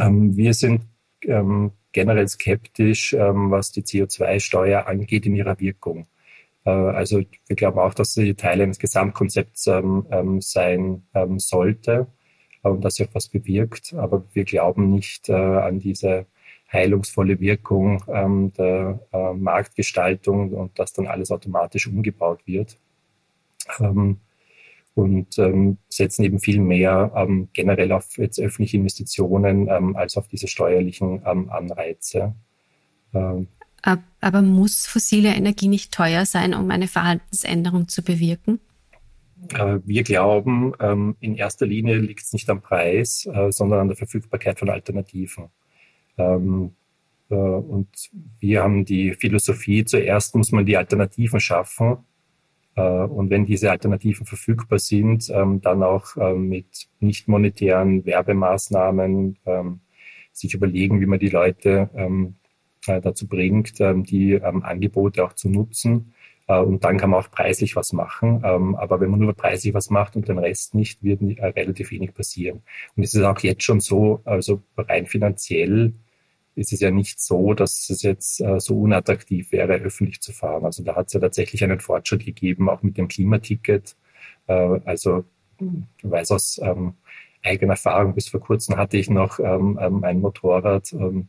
Ähm, 0.00 0.36
wir 0.36 0.54
sind 0.54 0.82
ähm, 1.22 1.72
generell 1.92 2.28
skeptisch, 2.28 3.12
ähm, 3.14 3.50
was 3.50 3.72
die 3.72 3.82
CO2-Steuer 3.82 4.86
angeht 4.86 5.26
in 5.26 5.34
ihrer 5.34 5.58
Wirkung. 5.60 6.06
Äh, 6.64 6.70
also 6.70 7.22
wir 7.46 7.56
glauben 7.56 7.78
auch, 7.78 7.94
dass 7.94 8.14
sie 8.14 8.34
Teil 8.34 8.60
eines 8.60 8.78
Gesamtkonzepts 8.78 9.66
ähm, 9.68 10.06
ähm, 10.10 10.40
sein 10.40 11.02
ähm, 11.14 11.38
sollte 11.38 12.06
und 12.62 12.84
dass 12.84 12.96
sie 12.96 13.04
auch 13.04 13.14
was 13.14 13.28
bewirkt. 13.28 13.94
Aber 13.94 14.24
wir 14.32 14.44
glauben 14.44 14.90
nicht 14.90 15.28
äh, 15.28 15.32
an 15.32 15.78
diese 15.78 16.26
heilungsvolle 16.70 17.40
Wirkung 17.40 18.04
ähm, 18.08 18.52
der 18.52 19.00
äh, 19.12 19.32
Marktgestaltung 19.32 20.52
und 20.52 20.78
dass 20.78 20.92
dann 20.92 21.06
alles 21.06 21.30
automatisch 21.30 21.86
umgebaut 21.86 22.40
wird. 22.46 22.78
Ähm, 23.80 24.20
und 24.98 25.38
ähm, 25.38 25.78
setzen 25.88 26.24
eben 26.24 26.40
viel 26.40 26.58
mehr 26.60 27.12
ähm, 27.14 27.48
generell 27.52 27.92
auf 27.92 28.18
jetzt 28.18 28.40
öffentliche 28.40 28.78
Investitionen 28.78 29.68
ähm, 29.68 29.94
als 29.94 30.16
auf 30.16 30.26
diese 30.26 30.48
steuerlichen 30.48 31.22
ähm, 31.24 31.48
Anreize. 31.50 32.34
Ähm, 33.14 33.46
aber 34.20 34.42
muss 34.42 34.88
fossile 34.88 35.28
Energie 35.28 35.68
nicht 35.68 35.94
teuer 35.94 36.26
sein, 36.26 36.52
um 36.52 36.68
eine 36.72 36.88
Verhaltensänderung 36.88 37.86
zu 37.86 38.02
bewirken? 38.02 38.58
Äh, 39.54 39.78
wir 39.84 40.02
glauben, 40.02 40.72
ähm, 40.80 41.14
in 41.20 41.36
erster 41.36 41.64
Linie 41.64 41.98
liegt 41.98 42.22
es 42.22 42.32
nicht 42.32 42.50
am 42.50 42.60
Preis, 42.60 43.24
äh, 43.32 43.52
sondern 43.52 43.78
an 43.78 43.88
der 43.88 43.96
Verfügbarkeit 43.96 44.58
von 44.58 44.68
Alternativen. 44.68 45.44
Äh, 46.16 46.24
und 46.24 47.88
wir 48.40 48.64
haben 48.64 48.84
die 48.84 49.14
Philosophie, 49.14 49.84
zuerst 49.84 50.34
muss 50.34 50.50
man 50.50 50.66
die 50.66 50.76
Alternativen 50.76 51.38
schaffen. 51.38 51.98
Und 52.80 53.30
wenn 53.30 53.46
diese 53.46 53.70
Alternativen 53.70 54.26
verfügbar 54.26 54.78
sind, 54.78 55.30
ähm, 55.30 55.60
dann 55.60 55.82
auch 55.82 56.16
mit 56.34 56.88
nicht 57.00 57.28
monetären 57.28 58.04
Werbemaßnahmen 58.04 59.38
sich 60.32 60.54
überlegen, 60.54 61.00
wie 61.00 61.06
man 61.06 61.18
die 61.18 61.30
Leute 61.30 61.90
äh, 62.86 63.00
dazu 63.00 63.26
bringt, 63.28 63.80
ähm, 63.80 64.04
die 64.04 64.32
ähm, 64.32 64.62
Angebote 64.62 65.24
auch 65.24 65.32
zu 65.34 65.48
nutzen. 65.48 66.14
Äh, 66.46 66.60
und 66.60 66.84
dann 66.84 66.96
kann 66.96 67.10
man 67.10 67.20
auch 67.20 67.30
preislich 67.30 67.76
was 67.76 67.92
machen. 67.92 68.42
Ähm, 68.44 68.76
aber 68.76 69.00
wenn 69.00 69.10
man 69.10 69.20
nur 69.20 69.34
preislich 69.34 69.74
was 69.74 69.90
macht 69.90 70.16
und 70.16 70.28
den 70.28 70.38
Rest 70.38 70.74
nicht, 70.74 71.02
wird 71.02 71.20
äh, 71.22 71.46
relativ 71.46 71.90
wenig 71.90 72.14
passieren. 72.14 72.62
Und 72.96 73.02
es 73.02 73.14
ist 73.14 73.22
auch 73.22 73.38
jetzt 73.40 73.62
schon 73.62 73.80
so, 73.80 74.22
also 74.24 74.62
rein 74.76 75.06
finanziell 75.06 75.92
ist 76.58 76.72
es 76.72 76.80
ja 76.80 76.90
nicht 76.90 77.20
so, 77.20 77.54
dass 77.54 77.88
es 77.90 78.02
jetzt 78.02 78.42
so 78.58 78.80
unattraktiv 78.80 79.52
wäre, 79.52 79.74
öffentlich 79.74 80.20
zu 80.20 80.32
fahren. 80.32 80.64
Also 80.64 80.82
da 80.82 80.96
hat 80.96 81.06
es 81.06 81.12
ja 81.12 81.20
tatsächlich 81.20 81.64
einen 81.64 81.80
Fortschritt 81.80 82.24
gegeben, 82.24 82.68
auch 82.68 82.82
mit 82.82 82.98
dem 82.98 83.08
Klimaticket. 83.08 83.96
also 84.46 85.24
ich 85.60 86.10
weiß 86.10 86.32
aus 86.32 86.60
ähm, 86.62 86.94
eigener 87.42 87.72
Erfahrung, 87.72 88.14
bis 88.14 88.28
vor 88.28 88.40
kurzem 88.40 88.76
hatte 88.76 88.96
ich 88.96 89.10
noch 89.10 89.38
ähm, 89.40 89.78
ein 90.02 90.20
Motorrad, 90.20 90.92
ähm, 90.92 91.28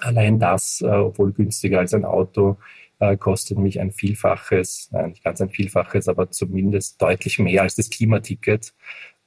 Allein 0.00 0.38
das, 0.38 0.82
äh, 0.82 0.88
obwohl 0.88 1.32
günstiger 1.32 1.78
als 1.78 1.94
ein 1.94 2.04
Auto, 2.04 2.58
äh, 2.98 3.16
kostet 3.16 3.58
mich 3.58 3.80
ein 3.80 3.92
Vielfaches, 3.92 4.88
nein, 4.92 5.10
nicht 5.10 5.24
ganz 5.24 5.40
ein 5.40 5.50
Vielfaches, 5.50 6.08
aber 6.08 6.30
zumindest 6.30 7.00
deutlich 7.00 7.38
mehr 7.38 7.62
als 7.62 7.76
das 7.76 7.90
Klimaticket. 7.90 8.74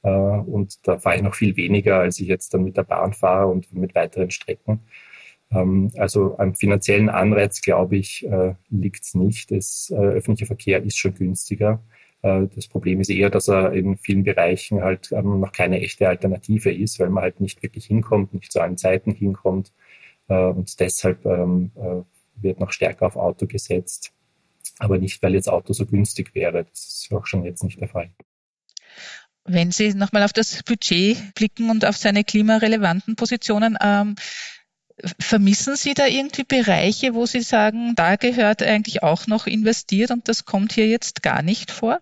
Äh, 0.02 0.10
und 0.10 0.86
da 0.86 0.98
fahre 0.98 1.16
ich 1.16 1.22
noch 1.22 1.34
viel 1.34 1.56
weniger, 1.56 2.00
als 2.00 2.20
ich 2.20 2.28
jetzt 2.28 2.54
dann 2.54 2.64
mit 2.64 2.76
der 2.76 2.84
Bahn 2.84 3.12
fahre 3.12 3.48
und 3.48 3.72
mit 3.72 3.94
weiteren 3.94 4.30
Strecken. 4.30 4.80
Ähm, 5.52 5.90
also 5.96 6.38
am 6.38 6.54
finanziellen 6.54 7.08
Anreiz, 7.08 7.60
glaube 7.60 7.96
ich, 7.96 8.26
äh, 8.26 8.54
liegt 8.68 9.04
es 9.04 9.14
nicht. 9.14 9.50
Das 9.50 9.90
äh, 9.92 9.96
öffentliche 9.96 10.46
Verkehr 10.46 10.82
ist 10.82 10.98
schon 10.98 11.14
günstiger. 11.14 11.82
Äh, 12.22 12.46
das 12.54 12.68
Problem 12.68 13.00
ist 13.00 13.10
eher, 13.10 13.30
dass 13.30 13.48
er 13.48 13.72
in 13.72 13.96
vielen 13.96 14.24
Bereichen 14.24 14.82
halt 14.82 15.10
ähm, 15.12 15.40
noch 15.40 15.52
keine 15.52 15.80
echte 15.80 16.08
Alternative 16.08 16.72
ist, 16.72 16.98
weil 17.00 17.10
man 17.10 17.24
halt 17.24 17.40
nicht 17.40 17.62
wirklich 17.62 17.86
hinkommt, 17.86 18.34
nicht 18.34 18.52
zu 18.52 18.60
allen 18.60 18.76
Zeiten 18.76 19.12
hinkommt 19.12 19.72
und 20.28 20.78
deshalb 20.78 21.26
ähm, 21.26 21.72
äh, 21.74 22.02
wird 22.42 22.60
noch 22.60 22.70
stärker 22.70 23.06
auf 23.06 23.16
Auto 23.16 23.48
gesetzt. 23.48 24.12
Aber 24.78 24.96
nicht, 24.98 25.20
weil 25.22 25.34
jetzt 25.34 25.48
Auto 25.48 25.72
so 25.72 25.86
günstig 25.86 26.34
wäre. 26.34 26.64
Das 26.64 27.02
ist 27.02 27.12
auch 27.12 27.26
schon 27.26 27.44
jetzt 27.44 27.64
nicht 27.64 27.80
der 27.80 27.88
Fall. 27.88 28.10
Wenn 29.44 29.72
Sie 29.72 29.94
nochmal 29.94 30.22
auf 30.22 30.32
das 30.32 30.62
Budget 30.62 31.34
blicken 31.34 31.70
und 31.70 31.84
auf 31.84 31.96
seine 31.96 32.24
klimarelevanten 32.24 33.16
Positionen, 33.16 33.76
ähm, 33.82 34.14
vermissen 35.18 35.76
Sie 35.76 35.94
da 35.94 36.06
irgendwie 36.06 36.44
Bereiche, 36.44 37.14
wo 37.14 37.26
Sie 37.26 37.40
sagen, 37.40 37.94
da 37.96 38.16
gehört 38.16 38.62
eigentlich 38.62 39.02
auch 39.02 39.26
noch 39.26 39.46
investiert 39.46 40.10
und 40.10 40.28
das 40.28 40.44
kommt 40.44 40.72
hier 40.72 40.88
jetzt 40.88 41.22
gar 41.22 41.42
nicht 41.42 41.70
vor? 41.70 42.00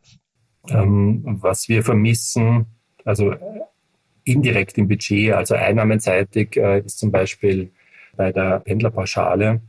Ähm, 0.68 1.22
was 1.40 1.68
wir 1.68 1.82
vermissen, 1.82 2.66
also 3.04 3.34
indirekt 4.24 4.76
im 4.78 4.88
Budget, 4.88 5.32
also 5.32 5.54
einnahmenseitig 5.54 6.56
äh, 6.56 6.80
ist 6.80 6.98
zum 6.98 7.10
Beispiel 7.10 7.70
bei 8.16 8.32
der 8.32 8.60
Pendlerpauschale, 8.60 9.62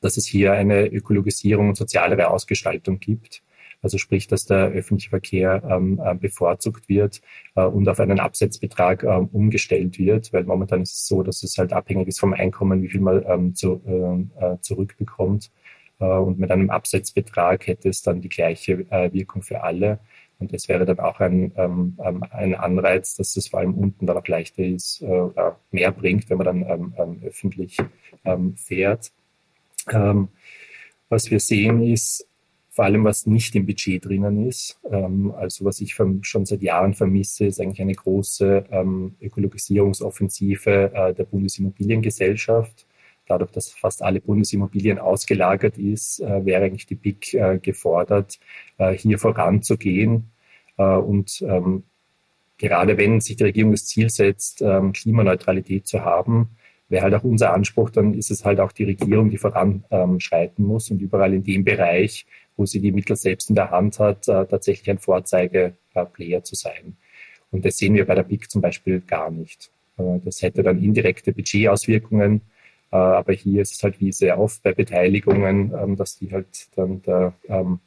dass 0.00 0.16
es 0.16 0.26
hier 0.26 0.52
eine 0.52 0.86
Ökologisierung 0.86 1.68
und 1.68 1.76
sozialere 1.76 2.28
Ausgestaltung 2.28 2.98
gibt. 2.98 3.42
Also 3.82 3.98
sprich, 3.98 4.26
dass 4.26 4.44
der 4.44 4.68
öffentliche 4.68 5.10
Verkehr 5.10 5.62
ähm, 5.68 6.00
äh, 6.04 6.14
bevorzugt 6.14 6.88
wird 6.88 7.20
äh, 7.54 7.64
und 7.64 7.88
auf 7.88 7.98
einen 8.00 8.20
Absetzbetrag 8.20 9.04
ähm, 9.04 9.28
umgestellt 9.32 9.98
wird, 9.98 10.32
weil 10.32 10.44
momentan 10.44 10.82
ist 10.82 10.96
es 10.96 11.06
so, 11.06 11.22
dass 11.22 11.42
es 11.42 11.56
halt 11.56 11.72
abhängig 11.72 12.08
ist 12.08 12.20
vom 12.20 12.34
Einkommen, 12.34 12.82
wie 12.82 12.88
viel 12.88 13.00
man 13.00 13.24
ähm, 13.26 13.54
zu, 13.54 13.80
äh, 13.86 14.44
äh 14.44 14.60
zurückbekommt. 14.60 15.50
Äh, 15.98 16.04
und 16.04 16.38
mit 16.38 16.50
einem 16.50 16.70
Absetzbetrag 16.70 17.66
hätte 17.66 17.88
es 17.88 18.02
dann 18.02 18.20
die 18.20 18.28
gleiche 18.28 18.86
äh, 18.90 19.12
Wirkung 19.12 19.42
für 19.42 19.62
alle. 19.62 20.00
Und 20.40 20.54
das 20.54 20.68
wäre 20.68 20.86
dann 20.86 20.98
auch 20.98 21.20
ein, 21.20 21.52
ähm, 21.56 21.98
ähm, 22.02 22.24
ein 22.30 22.54
Anreiz, 22.54 23.14
dass 23.14 23.36
es 23.36 23.48
vor 23.48 23.60
allem 23.60 23.74
unten 23.74 24.06
dann 24.06 24.16
auch 24.16 24.26
leichter 24.26 24.64
ist, 24.64 25.02
äh, 25.02 25.28
mehr 25.70 25.92
bringt, 25.92 26.30
wenn 26.30 26.38
man 26.38 26.46
dann 26.46 26.62
ähm, 26.62 26.94
ähm, 26.98 27.20
öffentlich 27.22 27.76
ähm, 28.24 28.56
fährt. 28.56 29.12
Ähm, 29.90 30.28
was 31.10 31.30
wir 31.30 31.40
sehen 31.40 31.82
ist, 31.82 32.26
vor 32.80 32.86
allem 32.86 33.04
was 33.04 33.26
nicht 33.26 33.54
im 33.56 33.66
Budget 33.66 34.06
drinnen 34.06 34.48
ist, 34.48 34.80
ähm, 34.90 35.34
also 35.36 35.66
was 35.66 35.82
ich 35.82 35.92
schon 35.92 36.22
seit 36.22 36.62
Jahren 36.62 36.94
vermisse, 36.94 37.44
ist 37.44 37.60
eigentlich 37.60 37.82
eine 37.82 37.92
große 37.92 38.64
ähm, 38.70 39.16
Ökologisierungsoffensive 39.20 40.90
äh, 40.94 41.12
der 41.12 41.24
Bundesimmobiliengesellschaft. 41.24 42.86
Dadurch, 43.26 43.50
dass 43.50 43.68
fast 43.68 44.02
alle 44.02 44.22
Bundesimmobilien 44.22 44.98
ausgelagert 44.98 45.76
ist, 45.76 46.20
äh, 46.20 46.46
wäre 46.46 46.64
eigentlich 46.64 46.86
die 46.86 46.94
BIC 46.94 47.34
äh, 47.34 47.58
gefordert, 47.58 48.40
äh, 48.78 48.92
hier 48.94 49.18
voranzugehen. 49.18 50.30
Und 50.76 51.42
ähm, 51.42 51.82
gerade 52.56 52.96
wenn 52.96 53.20
sich 53.20 53.36
die 53.36 53.44
Regierung 53.44 53.72
das 53.72 53.84
Ziel 53.84 54.08
setzt, 54.08 54.62
ähm, 54.62 54.94
Klimaneutralität 54.94 55.86
zu 55.86 56.02
haben, 56.02 56.48
wäre 56.90 57.04
halt 57.04 57.14
auch 57.14 57.24
unser 57.24 57.54
Anspruch, 57.54 57.90
dann 57.90 58.14
ist 58.14 58.30
es 58.30 58.44
halt 58.44 58.60
auch 58.60 58.72
die 58.72 58.84
Regierung, 58.84 59.30
die 59.30 59.38
voranschreiten 59.38 60.66
muss 60.66 60.90
und 60.90 61.00
überall 61.00 61.32
in 61.32 61.44
dem 61.44 61.64
Bereich, 61.64 62.26
wo 62.56 62.66
sie 62.66 62.80
die 62.80 62.92
Mittel 62.92 63.16
selbst 63.16 63.48
in 63.48 63.54
der 63.54 63.70
Hand 63.70 63.98
hat, 63.98 64.28
äh, 64.28 64.44
tatsächlich 64.44 64.90
ein 64.90 64.98
Vorzeigeplayer 64.98 66.42
zu 66.42 66.56
sein. 66.56 66.96
Und 67.50 67.64
das 67.64 67.78
sehen 67.78 67.94
wir 67.94 68.06
bei 68.06 68.14
der 68.14 68.24
BIC 68.24 68.50
zum 68.50 68.60
Beispiel 68.60 69.00
gar 69.00 69.30
nicht. 69.30 69.70
Äh, 69.98 70.18
das 70.24 70.42
hätte 70.42 70.62
dann 70.62 70.82
indirekte 70.82 71.32
Budgetauswirkungen, 71.32 72.42
äh, 72.92 72.96
aber 72.96 73.32
hier 73.32 73.62
ist 73.62 73.74
es 73.74 73.82
halt 73.82 74.00
wie 74.00 74.12
sehr 74.12 74.38
oft 74.38 74.62
bei 74.62 74.72
Beteiligungen, 74.72 75.72
ähm, 75.80 75.96
dass 75.96 76.18
die 76.18 76.32
halt 76.32 76.68
dann 76.76 77.02
der, 77.02 77.34
ähm, 77.48 77.78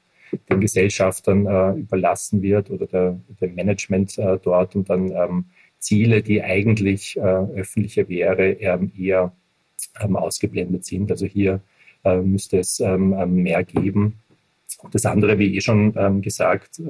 den 0.50 0.62
Gesellschaftern 0.62 1.78
überlassen 1.78 2.42
wird 2.42 2.72
oder 2.72 2.88
der, 2.88 3.20
dem 3.40 3.54
Management 3.54 4.18
dort 4.42 4.76
und 4.76 4.90
dann 4.90 5.12
ähm, 5.12 5.46
Ziele, 5.84 6.24
die 6.24 6.42
eigentlich 6.42 7.20
öffentliche 7.20 8.10
wäre, 8.10 8.52
eher 8.54 9.34
ausgeblendet 10.00 10.86
sind. 10.86 11.12
Also 11.12 11.26
hier 11.26 11.62
müsste 12.04 12.60
es 12.60 12.80
mehr 12.80 13.64
geben. 13.64 14.20
Das 14.92 15.06
andere, 15.06 15.38
wie 15.40 15.56
eh 15.56 15.62
schon 15.62 16.22
gesagt, 16.22 16.82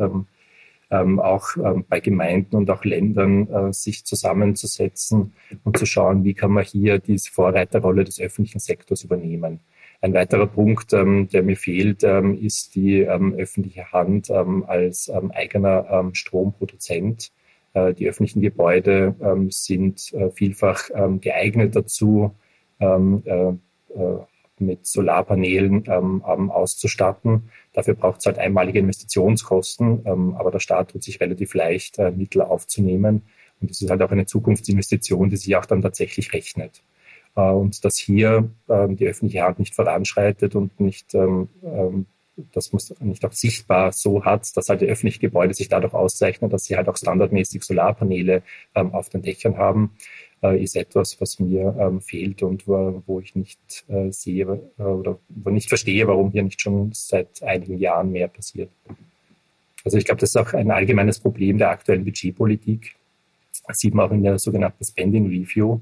ähm, 0.94 1.20
auch 1.20 1.58
ähm, 1.58 1.86
bei 1.90 2.00
Gemeinden 2.00 2.56
und 2.56 2.70
auch 2.70 2.86
Ländern 2.86 3.48
äh, 3.50 3.74
sich 3.74 4.06
zusammenzusetzen 4.06 5.34
und 5.64 5.78
zu 5.78 5.88
schauen, 5.88 6.24
wie 6.24 6.36
kann 6.36 6.52
man 6.52 6.64
hier 6.64 7.00
diese 7.00 7.32
Vorreiterrolle 7.32 8.04
des 8.04 8.20
öffentlichen 8.20 8.60
Sektors 8.60 9.04
übernehmen. 9.04 9.60
Ein 10.02 10.14
weiterer 10.14 10.46
Punkt, 10.46 10.94
ähm, 10.94 11.30
der 11.30 11.42
mir 11.42 11.58
fehlt, 11.58 12.04
ähm, 12.04 12.38
ist 12.38 12.76
die 12.76 13.00
ähm, 13.00 13.34
öffentliche 13.34 13.92
Hand 13.92 14.30
ähm, 14.30 14.66
als 14.68 15.08
ähm, 15.08 15.32
eigener 15.32 15.88
ähm, 15.90 16.14
Stromproduzent. 16.14 17.32
Äh, 17.74 17.94
die 17.94 18.08
öffentlichen 18.08 18.42
Gebäude 18.42 19.16
ähm, 19.22 19.50
sind 19.52 20.14
äh, 20.14 20.30
vielfach 20.32 20.90
ähm, 20.94 21.20
geeignet 21.20 21.76
dazu, 21.76 22.36
ähm, 22.80 23.24
äh, 23.26 23.54
mit 24.60 24.86
Solarpanelen 24.86 25.90
auszustatten. 25.90 27.50
Dafür 27.74 27.96
braucht 27.96 28.20
es 28.20 28.28
halt 28.28 28.38
einmalige 28.38 28.80
Investitionskosten, 28.80 30.06
aber 30.38 30.52
der 30.52 30.60
Staat 30.60 30.92
tut 30.92 31.04
sich 31.04 31.20
relativ 31.20 31.54
leicht, 31.54 31.98
Mittel 32.16 32.42
aufzunehmen. 32.42 33.24
Und 33.60 33.72
das 33.72 33.82
ist 33.82 33.90
halt 33.90 34.02
auch 34.04 34.12
eine 34.12 34.26
Zukunftsinvestition, 34.26 35.30
die 35.30 35.38
sich 35.38 35.56
auch 35.58 35.66
dann 35.66 35.82
tatsächlich 35.82 36.32
rechnet. 36.34 36.82
Und 37.34 37.84
dass 37.84 37.98
hier 37.98 38.50
die 38.68 39.08
öffentliche 39.08 39.42
Hand 39.42 39.60
nicht 39.60 39.76
voranschreitet 39.76 40.56
und 40.56 40.80
nicht 40.80 41.14
man 42.36 42.78
es 42.78 42.93
nicht 43.00 43.26
auch 43.26 43.34
sichtbar 43.34 43.91
so 43.91 44.26
hat, 44.26 44.56
dass 44.58 44.69
halt 44.69 44.82
die 44.82 44.88
öffentlichen 44.88 45.22
Gebäude 45.22 45.54
sich 45.54 45.69
dadurch 45.69 45.93
auszeichnen, 45.93 46.50
dass 46.50 46.65
sie 46.65 46.76
halt 46.76 46.89
auch 46.89 46.98
standardmäßig 46.98 47.63
Solarpaneele 47.63 48.43
ähm, 48.76 48.93
auf 48.93 49.10
den 49.10 49.22
Dächern 49.22 49.58
haben 49.58 49.91
äh, 50.43 50.62
ist 50.62 50.76
etwas, 50.76 51.19
was 51.19 51.39
mir 51.39 51.76
ähm, 51.80 52.02
fehlt 52.02 52.43
und 52.43 52.67
wo, 52.67 53.02
wo 53.08 53.19
ich 53.19 53.36
nicht 53.36 53.86
äh, 53.88 54.12
sehe 54.12 54.62
äh, 54.78 54.84
oder 54.84 55.17
wo 55.30 55.50
nicht 55.50 55.69
verstehe, 55.69 56.08
warum 56.08 56.32
hier 56.32 56.43
nicht 56.43 56.62
schon 56.62 56.91
seit 56.93 57.41
einigen 57.41 57.78
Jahren 57.78 58.12
mehr 58.12 58.28
passiert. 58.28 58.69
Also 59.86 59.98
ich 59.98 60.06
glaube, 60.06 60.22
das 60.22 60.30
ist 60.30 60.38
auch 60.38 60.54
ein 60.54 60.72
allgemeines 60.72 61.19
Problem 61.19 61.58
der 61.58 61.69
aktuellen 61.69 62.04
Budgetpolitik. 62.06 62.96
Das 63.67 63.80
sieht 63.80 63.93
man 63.93 64.08
auch 64.08 64.12
in 64.12 64.24
der 64.24 64.39
sogenannten 64.39 64.84
Spending 64.84 65.28
Review, 65.28 65.80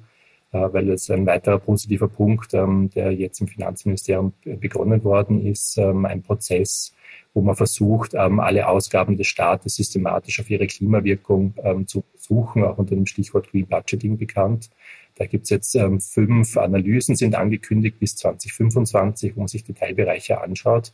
weil 0.51 0.89
es 0.89 1.09
ein 1.09 1.25
weiterer 1.25 1.59
positiver 1.59 2.09
Punkt, 2.09 2.53
ähm, 2.53 2.89
der 2.93 3.11
jetzt 3.13 3.39
im 3.39 3.47
Finanzministerium 3.47 4.33
begonnen 4.43 5.03
worden 5.03 5.45
ist, 5.45 5.77
ähm, 5.77 6.05
ein 6.05 6.21
Prozess, 6.21 6.93
wo 7.33 7.41
man 7.41 7.55
versucht, 7.55 8.13
ähm, 8.13 8.41
alle 8.41 8.67
Ausgaben 8.67 9.15
des 9.15 9.27
Staates 9.27 9.75
systematisch 9.75 10.39
auf 10.41 10.49
ihre 10.49 10.67
Klimawirkung 10.67 11.53
zu 11.87 12.03
suchen, 12.17 12.63
auch 12.63 12.77
unter 12.77 12.95
dem 12.95 13.05
Stichwort 13.05 13.49
Green 13.49 13.67
Budgeting 13.67 14.17
bekannt. 14.17 14.69
Da 15.15 15.25
gibt 15.25 15.45
es 15.45 15.49
jetzt 15.49 15.77
fünf 15.99 16.57
Analysen, 16.57 17.15
sind 17.15 17.35
angekündigt 17.35 17.99
bis 17.99 18.15
2025, 18.17 19.35
wo 19.35 19.41
man 19.41 19.47
sich 19.47 19.63
die 19.63 19.73
Teilbereiche 19.73 20.41
anschaut. 20.41 20.93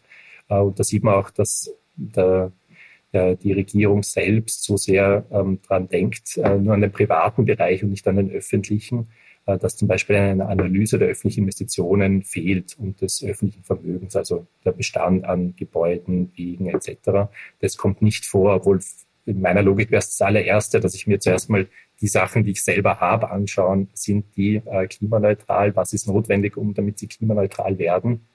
Äh, 0.49 0.59
und 0.59 0.79
da 0.79 0.83
sieht 0.83 1.03
man 1.03 1.15
auch, 1.15 1.31
dass 1.31 1.73
der, 1.95 2.51
die 3.13 3.53
Regierung 3.53 4.03
selbst 4.03 4.63
so 4.63 4.77
sehr 4.77 5.25
ähm, 5.31 5.59
dran 5.65 5.87
denkt, 5.87 6.37
äh, 6.37 6.57
nur 6.57 6.75
an 6.75 6.81
den 6.81 6.91
privaten 6.91 7.45
Bereich 7.45 7.81
und 7.81 7.89
nicht 7.89 8.07
an 8.07 8.17
den 8.17 8.29
öffentlichen 8.29 8.99
äh, 8.99 9.26
dass 9.55 9.77
zum 9.77 9.87
Beispiel 9.87 10.17
eine 10.17 10.47
Analyse 10.47 10.99
der 10.99 11.07
öffentlichen 11.07 11.41
Investitionen 11.41 12.23
fehlt 12.23 12.77
und 12.77 13.01
des 13.01 13.23
öffentlichen 13.23 13.63
Vermögens, 13.63 14.15
also 14.15 14.47
der 14.65 14.73
Bestand 14.73 15.25
an 15.25 15.55
Gebäuden, 15.55 16.31
Wegen 16.35 16.67
etc. 16.67 17.29
Das 17.61 17.77
kommt 17.77 18.01
nicht 18.01 18.25
vor, 18.25 18.55
obwohl 18.55 18.79
in 19.25 19.41
meiner 19.41 19.61
Logik 19.61 19.91
wäre 19.91 19.99
es 19.99 20.17
das 20.17 20.21
allererste, 20.21 20.79
dass 20.79 20.95
ich 20.95 21.07
mir 21.07 21.19
zuerst 21.19 21.49
mal 21.49 21.67
die 22.01 22.07
Sachen, 22.07 22.43
die 22.43 22.51
ich 22.51 22.63
selber 22.63 22.99
habe, 22.99 23.29
anschauen, 23.29 23.89
sind 23.93 24.25
die 24.35 24.61
äh, 24.65 24.87
klimaneutral, 24.87 25.75
was 25.75 25.93
ist 25.93 26.07
notwendig, 26.07 26.55
um 26.57 26.73
damit 26.73 26.99
sie 26.99 27.07
klimaneutral 27.07 27.77
werden 27.77 28.27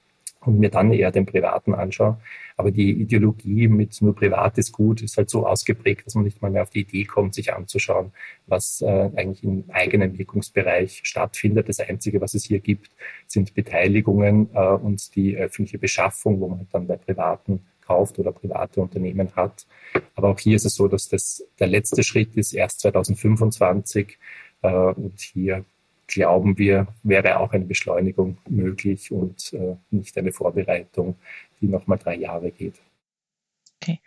und 0.45 0.59
mir 0.59 0.69
dann 0.69 0.93
eher 0.93 1.11
den 1.11 1.25
Privaten 1.25 1.73
anschaue. 1.73 2.19
Aber 2.57 2.71
die 2.71 2.91
Ideologie 2.91 3.67
mit 3.67 4.01
nur 4.01 4.15
Privat 4.15 4.57
ist 4.57 4.71
gut 4.71 5.01
ist 5.01 5.17
halt 5.17 5.29
so 5.29 5.47
ausgeprägt, 5.47 6.05
dass 6.05 6.15
man 6.15 6.23
nicht 6.23 6.41
mal 6.41 6.51
mehr 6.51 6.63
auf 6.63 6.69
die 6.69 6.81
Idee 6.81 7.05
kommt, 7.05 7.33
sich 7.33 7.53
anzuschauen, 7.53 8.11
was 8.45 8.81
äh, 8.81 9.09
eigentlich 9.15 9.43
im 9.43 9.65
eigenen 9.69 10.17
Wirkungsbereich 10.17 11.01
stattfindet. 11.03 11.69
Das 11.69 11.79
Einzige, 11.79 12.21
was 12.21 12.33
es 12.33 12.45
hier 12.45 12.59
gibt, 12.59 12.91
sind 13.27 13.53
Beteiligungen 13.53 14.49
äh, 14.53 14.59
und 14.59 15.15
die 15.15 15.35
öffentliche 15.35 15.79
Beschaffung, 15.79 16.39
wo 16.39 16.49
man 16.49 16.59
halt 16.59 16.67
dann 16.71 16.87
bei 16.87 16.97
Privaten 16.97 17.61
kauft 17.85 18.19
oder 18.19 18.31
private 18.31 18.81
Unternehmen 18.81 19.35
hat. 19.35 19.65
Aber 20.15 20.29
auch 20.29 20.39
hier 20.39 20.55
ist 20.55 20.65
es 20.65 20.75
so, 20.75 20.87
dass 20.87 21.09
das 21.09 21.45
der 21.59 21.67
letzte 21.67 22.03
Schritt 22.03 22.35
ist, 22.35 22.53
erst 22.53 22.81
2025. 22.81 24.17
Äh, 24.61 24.69
und 24.69 25.19
hier 25.19 25.65
glauben 26.13 26.57
wir, 26.57 26.87
wäre 27.03 27.39
auch 27.39 27.51
eine 27.53 27.65
Beschleunigung 27.65 28.37
möglich 28.47 29.11
und 29.11 29.53
äh, 29.53 29.75
nicht 29.91 30.17
eine 30.17 30.31
Vorbereitung, 30.31 31.15
die 31.59 31.67
nochmal 31.67 31.97
drei 31.97 32.15
Jahre 32.15 32.51
geht. 32.51 32.75
Okay. 33.81 33.99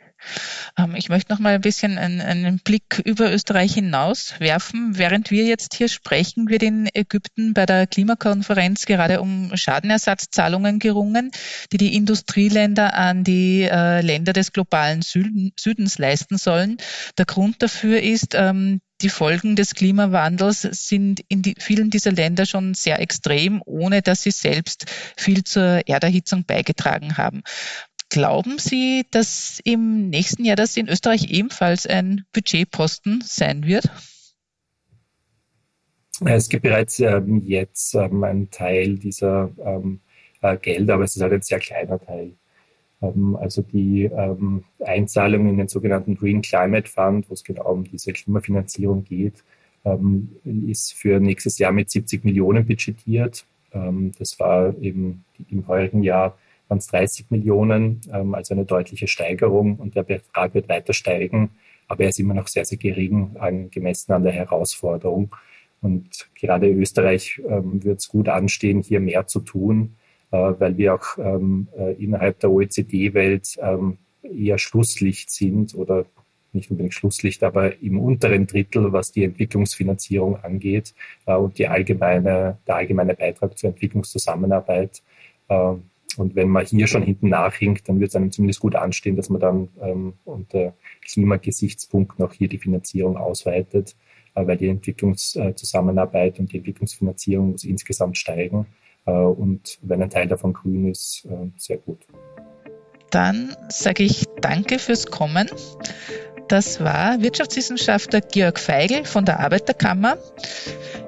Ähm, 0.79 0.95
ich 0.97 1.11
möchte 1.11 1.33
noch 1.33 1.38
mal 1.38 1.55
ein 1.55 1.61
bisschen 1.61 1.99
einen, 1.99 2.21
einen, 2.21 2.59
Blick 2.61 3.03
über 3.05 3.31
Österreich 3.31 3.75
hinaus 3.75 4.35
werfen. 4.40 4.97
Während 4.97 5.31
wir 5.31 5.45
jetzt 5.45 5.75
hier 5.75 5.88
sprechen, 5.88 6.49
wird 6.49 6.62
in 6.62 6.88
Ägypten 6.95 7.53
bei 7.53 7.66
der 7.66 7.87
Klimakonferenz 7.87 8.87
gerade 8.87 9.21
um 9.21 9.51
Schadenersatzzahlungen 9.55 10.79
gerungen, 10.79 11.31
die 11.73 11.77
die 11.77 11.95
Industrieländer 11.95 12.95
an 12.95 13.25
die 13.25 13.64
äh, 13.64 14.01
Länder 14.01 14.33
des 14.33 14.53
globalen 14.53 15.03
Süden, 15.03 15.53
Südens 15.59 15.99
leisten 15.99 16.38
sollen. 16.38 16.79
Der 17.19 17.27
Grund 17.27 17.62
dafür 17.62 18.01
ist, 18.01 18.35
ähm, 18.35 18.81
die 19.02 19.09
Folgen 19.09 19.56
des 19.56 19.74
Klimawandels 19.74 20.62
sind 20.62 21.20
in 21.28 21.42
die, 21.42 21.54
vielen 21.59 21.90
dieser 21.90 22.12
Länder 22.12 22.46
schon 22.46 22.74
sehr 22.74 23.00
extrem, 23.00 23.62
ohne 23.64 24.02
dass 24.02 24.22
sie 24.22 24.30
selbst 24.30 24.87
viel 25.16 25.44
zur 25.44 25.87
Erderhitzung 25.87 26.44
beigetragen 26.44 27.16
haben. 27.16 27.42
Glauben 28.09 28.59
Sie, 28.59 29.04
dass 29.11 29.61
im 29.64 30.09
nächsten 30.09 30.44
Jahr 30.44 30.56
das 30.56 30.76
in 30.76 30.88
Österreich 30.88 31.28
ebenfalls 31.28 31.87
ein 31.87 32.24
Budgetposten 32.32 33.20
sein 33.24 33.66
wird? 33.66 33.90
Es 36.24 36.48
gibt 36.48 36.62
bereits 36.62 37.00
ähm, 37.00 37.42
jetzt 37.44 37.94
ähm, 37.94 38.24
einen 38.24 38.50
Teil 38.50 38.96
dieser 38.96 39.50
ähm, 39.59 40.00
äh, 40.40 40.56
Gelder, 40.56 40.94
aber 40.94 41.04
es 41.04 41.16
ist 41.16 41.22
halt 41.22 41.32
ein 41.32 41.42
sehr 41.42 41.59
kleiner 41.59 41.98
Teil. 41.98 42.32
Ähm, 43.02 43.37
also 43.37 43.61
die 43.61 44.04
ähm, 44.87 44.92
Einzahlung 44.92 45.49
in 45.49 45.59
den 45.59 45.68
sogenannten 45.68 46.16
Green 46.16 46.42
Climate 46.42 46.88
Fund, 46.88 47.29
wo 47.29 47.35
es 47.35 47.44
genau 47.44 47.72
um 47.72 47.85
diese 47.85 48.12
Klimafinanzierung 48.12 49.05
geht, 49.05 49.44
ähm, 49.85 50.37
ist 50.44 50.94
für 50.94 51.20
nächstes 51.20 51.59
Jahr 51.59 51.72
mit 51.72 51.90
70 51.90 52.25
Millionen 52.25 52.66
budgetiert. 52.66 53.44
das 54.18 54.40
war 54.40 54.75
eben 54.81 55.25
im 55.51 55.66
heurigen 55.68 56.03
Jahr 56.03 56.38
waren 56.68 56.79
es 56.79 56.87
30 56.87 57.31
Millionen, 57.31 58.01
also 58.33 58.55
eine 58.55 58.64
deutliche 58.64 59.07
Steigerung 59.07 59.77
und 59.77 59.94
der 59.94 60.03
Betrag 60.03 60.55
wird 60.55 60.68
weiter 60.68 60.94
steigen, 60.94 61.51
aber 61.87 62.05
er 62.05 62.09
ist 62.09 62.18
immer 62.18 62.33
noch 62.33 62.49
sehr, 62.49 62.64
sehr 62.64 62.79
gering 62.79 63.37
gemessen 63.70 64.12
an 64.12 64.22
der 64.22 64.33
Herausforderung. 64.33 65.35
Und 65.83 66.29
gerade 66.35 66.70
Österreich 66.70 67.42
wird 67.44 68.01
es 68.01 68.09
gut 68.09 68.31
anstehen, 68.31 68.81
hier 68.81 69.01
mehr 69.01 69.27
zu 69.27 69.40
tun 69.40 69.96
äh, 70.33 70.55
weil 70.59 70.77
wir 70.77 70.94
auch 70.94 71.18
ähm, 71.18 71.68
äh, 71.79 71.92
innerhalb 72.03 72.40
der 72.40 72.51
OECD-Welt 72.51 73.57
ähm, 73.61 73.99
eher 74.33 74.59
Schlusslicht 74.59 75.31
sind 75.31 75.75
oder 75.75 76.07
nicht 76.53 76.71
unbedingt 76.71 76.95
Schlusslicht, 76.95 77.43
aber 77.43 77.81
im 77.83 78.01
unteren 78.01 78.47
Drittel, 78.47 78.93
was 78.93 79.12
die 79.12 79.25
Entwicklungsfinanzierung 79.25 80.37
angeht 80.37 80.95
äh, 81.27 81.35
und 81.35 81.59
die 81.59 81.69
allgemeine, 81.69 82.59
der 82.67 82.77
allgemeine 82.77 83.15
Beitrag 83.15 83.59
zur 83.59 83.71
Entwicklungszusammenarbeit. 83.71 85.03
Und 86.17 86.35
wenn 86.35 86.49
man 86.49 86.65
hier 86.65 86.87
schon 86.87 87.03
hinten 87.03 87.29
nachhinkt, 87.29 87.89
dann 87.89 88.01
wird 88.01 88.11
es 88.11 88.17
einem 88.17 88.31
zumindest 88.31 88.61
gut 88.61 88.75
anstehen, 88.75 89.17
dass 89.17 89.29
man 89.29 89.41
dann 89.41 89.69
ähm, 89.81 90.15
unter 90.25 90.75
Klimagesichtspunkten 91.05 92.25
auch 92.25 92.33
hier 92.33 92.49
die 92.49 92.59
Finanzierung 92.59 93.17
ausweitet, 93.17 93.97
äh, 94.35 94.47
weil 94.47 94.57
die 94.57 94.69
Entwicklungszusammenarbeit 94.69 96.39
und 96.39 96.53
die 96.53 96.59
Entwicklungsfinanzierung 96.59 97.53
muss 97.53 97.65
insgesamt 97.65 98.17
steigen. 98.17 98.67
Äh, 99.05 99.12
und 99.12 99.79
wenn 99.83 100.03
ein 100.03 100.11
Teil 100.11 100.29
davon 100.29 100.53
grün 100.53 100.91
ist, 100.91 101.27
äh, 101.31 101.51
sehr 101.57 101.79
gut. 101.79 102.07
Dann 103.16 103.57
sage 103.70 104.02
ich 104.02 104.26
danke 104.42 104.79
fürs 104.79 105.07
Kommen. 105.07 105.48
Das 106.48 106.81
war 106.81 107.22
Wirtschaftswissenschaftler 107.22 108.20
Georg 108.20 108.61
Feigl 108.61 109.07
von 109.07 109.24
der 109.24 109.40
Arbeiterkammer. 109.40 110.18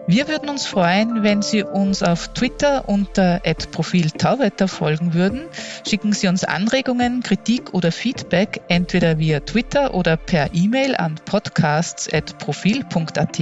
Wir 0.07 0.27
würden 0.27 0.49
uns 0.49 0.64
freuen, 0.64 1.23
wenn 1.23 1.42
Sie 1.42 1.62
uns 1.62 2.03
auf 2.03 2.29
Twitter 2.29 2.88
unter 2.88 3.42
Profil 3.73 4.11
Tauwetter 4.11 4.68
folgen 4.68 5.12
würden. 5.12 5.49
Schicken 5.87 6.14
Sie 6.14 6.29
uns 6.29 6.44
Anregungen, 6.44 7.23
Kritik 7.23 7.75
oder 7.75 7.92
Feedback 7.92 8.62
entweder 8.68 9.18
via 9.18 9.40
Twitter 9.40 9.92
oder 9.92 10.16
per 10.16 10.55
E-Mail 10.55 10.97
an 10.97 11.16
podcasts.profil.at. 11.27 13.38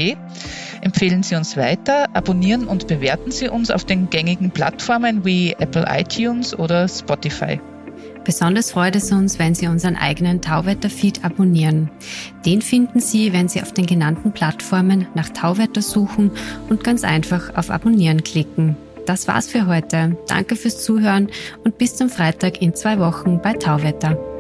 Empfehlen 0.80 1.22
Sie 1.22 1.36
uns 1.36 1.56
weiter, 1.56 2.16
abonnieren 2.16 2.66
und 2.66 2.88
bewerten 2.88 3.30
Sie 3.30 3.48
uns 3.48 3.70
auf 3.70 3.84
den 3.84 4.10
gängigen 4.10 4.50
Plattformen 4.50 5.24
wie 5.24 5.52
Apple 5.52 5.86
iTunes 5.88 6.58
oder 6.58 6.88
Spotify. 6.88 7.60
Besonders 8.26 8.72
freut 8.72 8.96
es 8.96 9.12
uns, 9.12 9.38
wenn 9.38 9.54
Sie 9.54 9.68
unseren 9.68 9.94
eigenen 9.94 10.42
Tauwetter-Feed 10.42 11.24
abonnieren. 11.24 11.88
Den 12.44 12.60
finden 12.60 12.98
Sie, 12.98 13.32
wenn 13.32 13.48
Sie 13.48 13.62
auf 13.62 13.72
den 13.72 13.86
genannten 13.86 14.32
Plattformen 14.32 15.06
nach 15.14 15.28
Tauwetter 15.28 15.80
suchen 15.80 16.32
und 16.68 16.82
ganz 16.82 17.04
einfach 17.04 17.56
auf 17.56 17.70
Abonnieren 17.70 18.24
klicken. 18.24 18.76
Das 19.06 19.28
war's 19.28 19.46
für 19.46 19.68
heute. 19.68 20.18
Danke 20.26 20.56
fürs 20.56 20.82
Zuhören 20.82 21.28
und 21.62 21.78
bis 21.78 21.94
zum 21.94 22.08
Freitag 22.08 22.60
in 22.60 22.74
zwei 22.74 22.98
Wochen 22.98 23.40
bei 23.40 23.52
Tauwetter. 23.52 24.35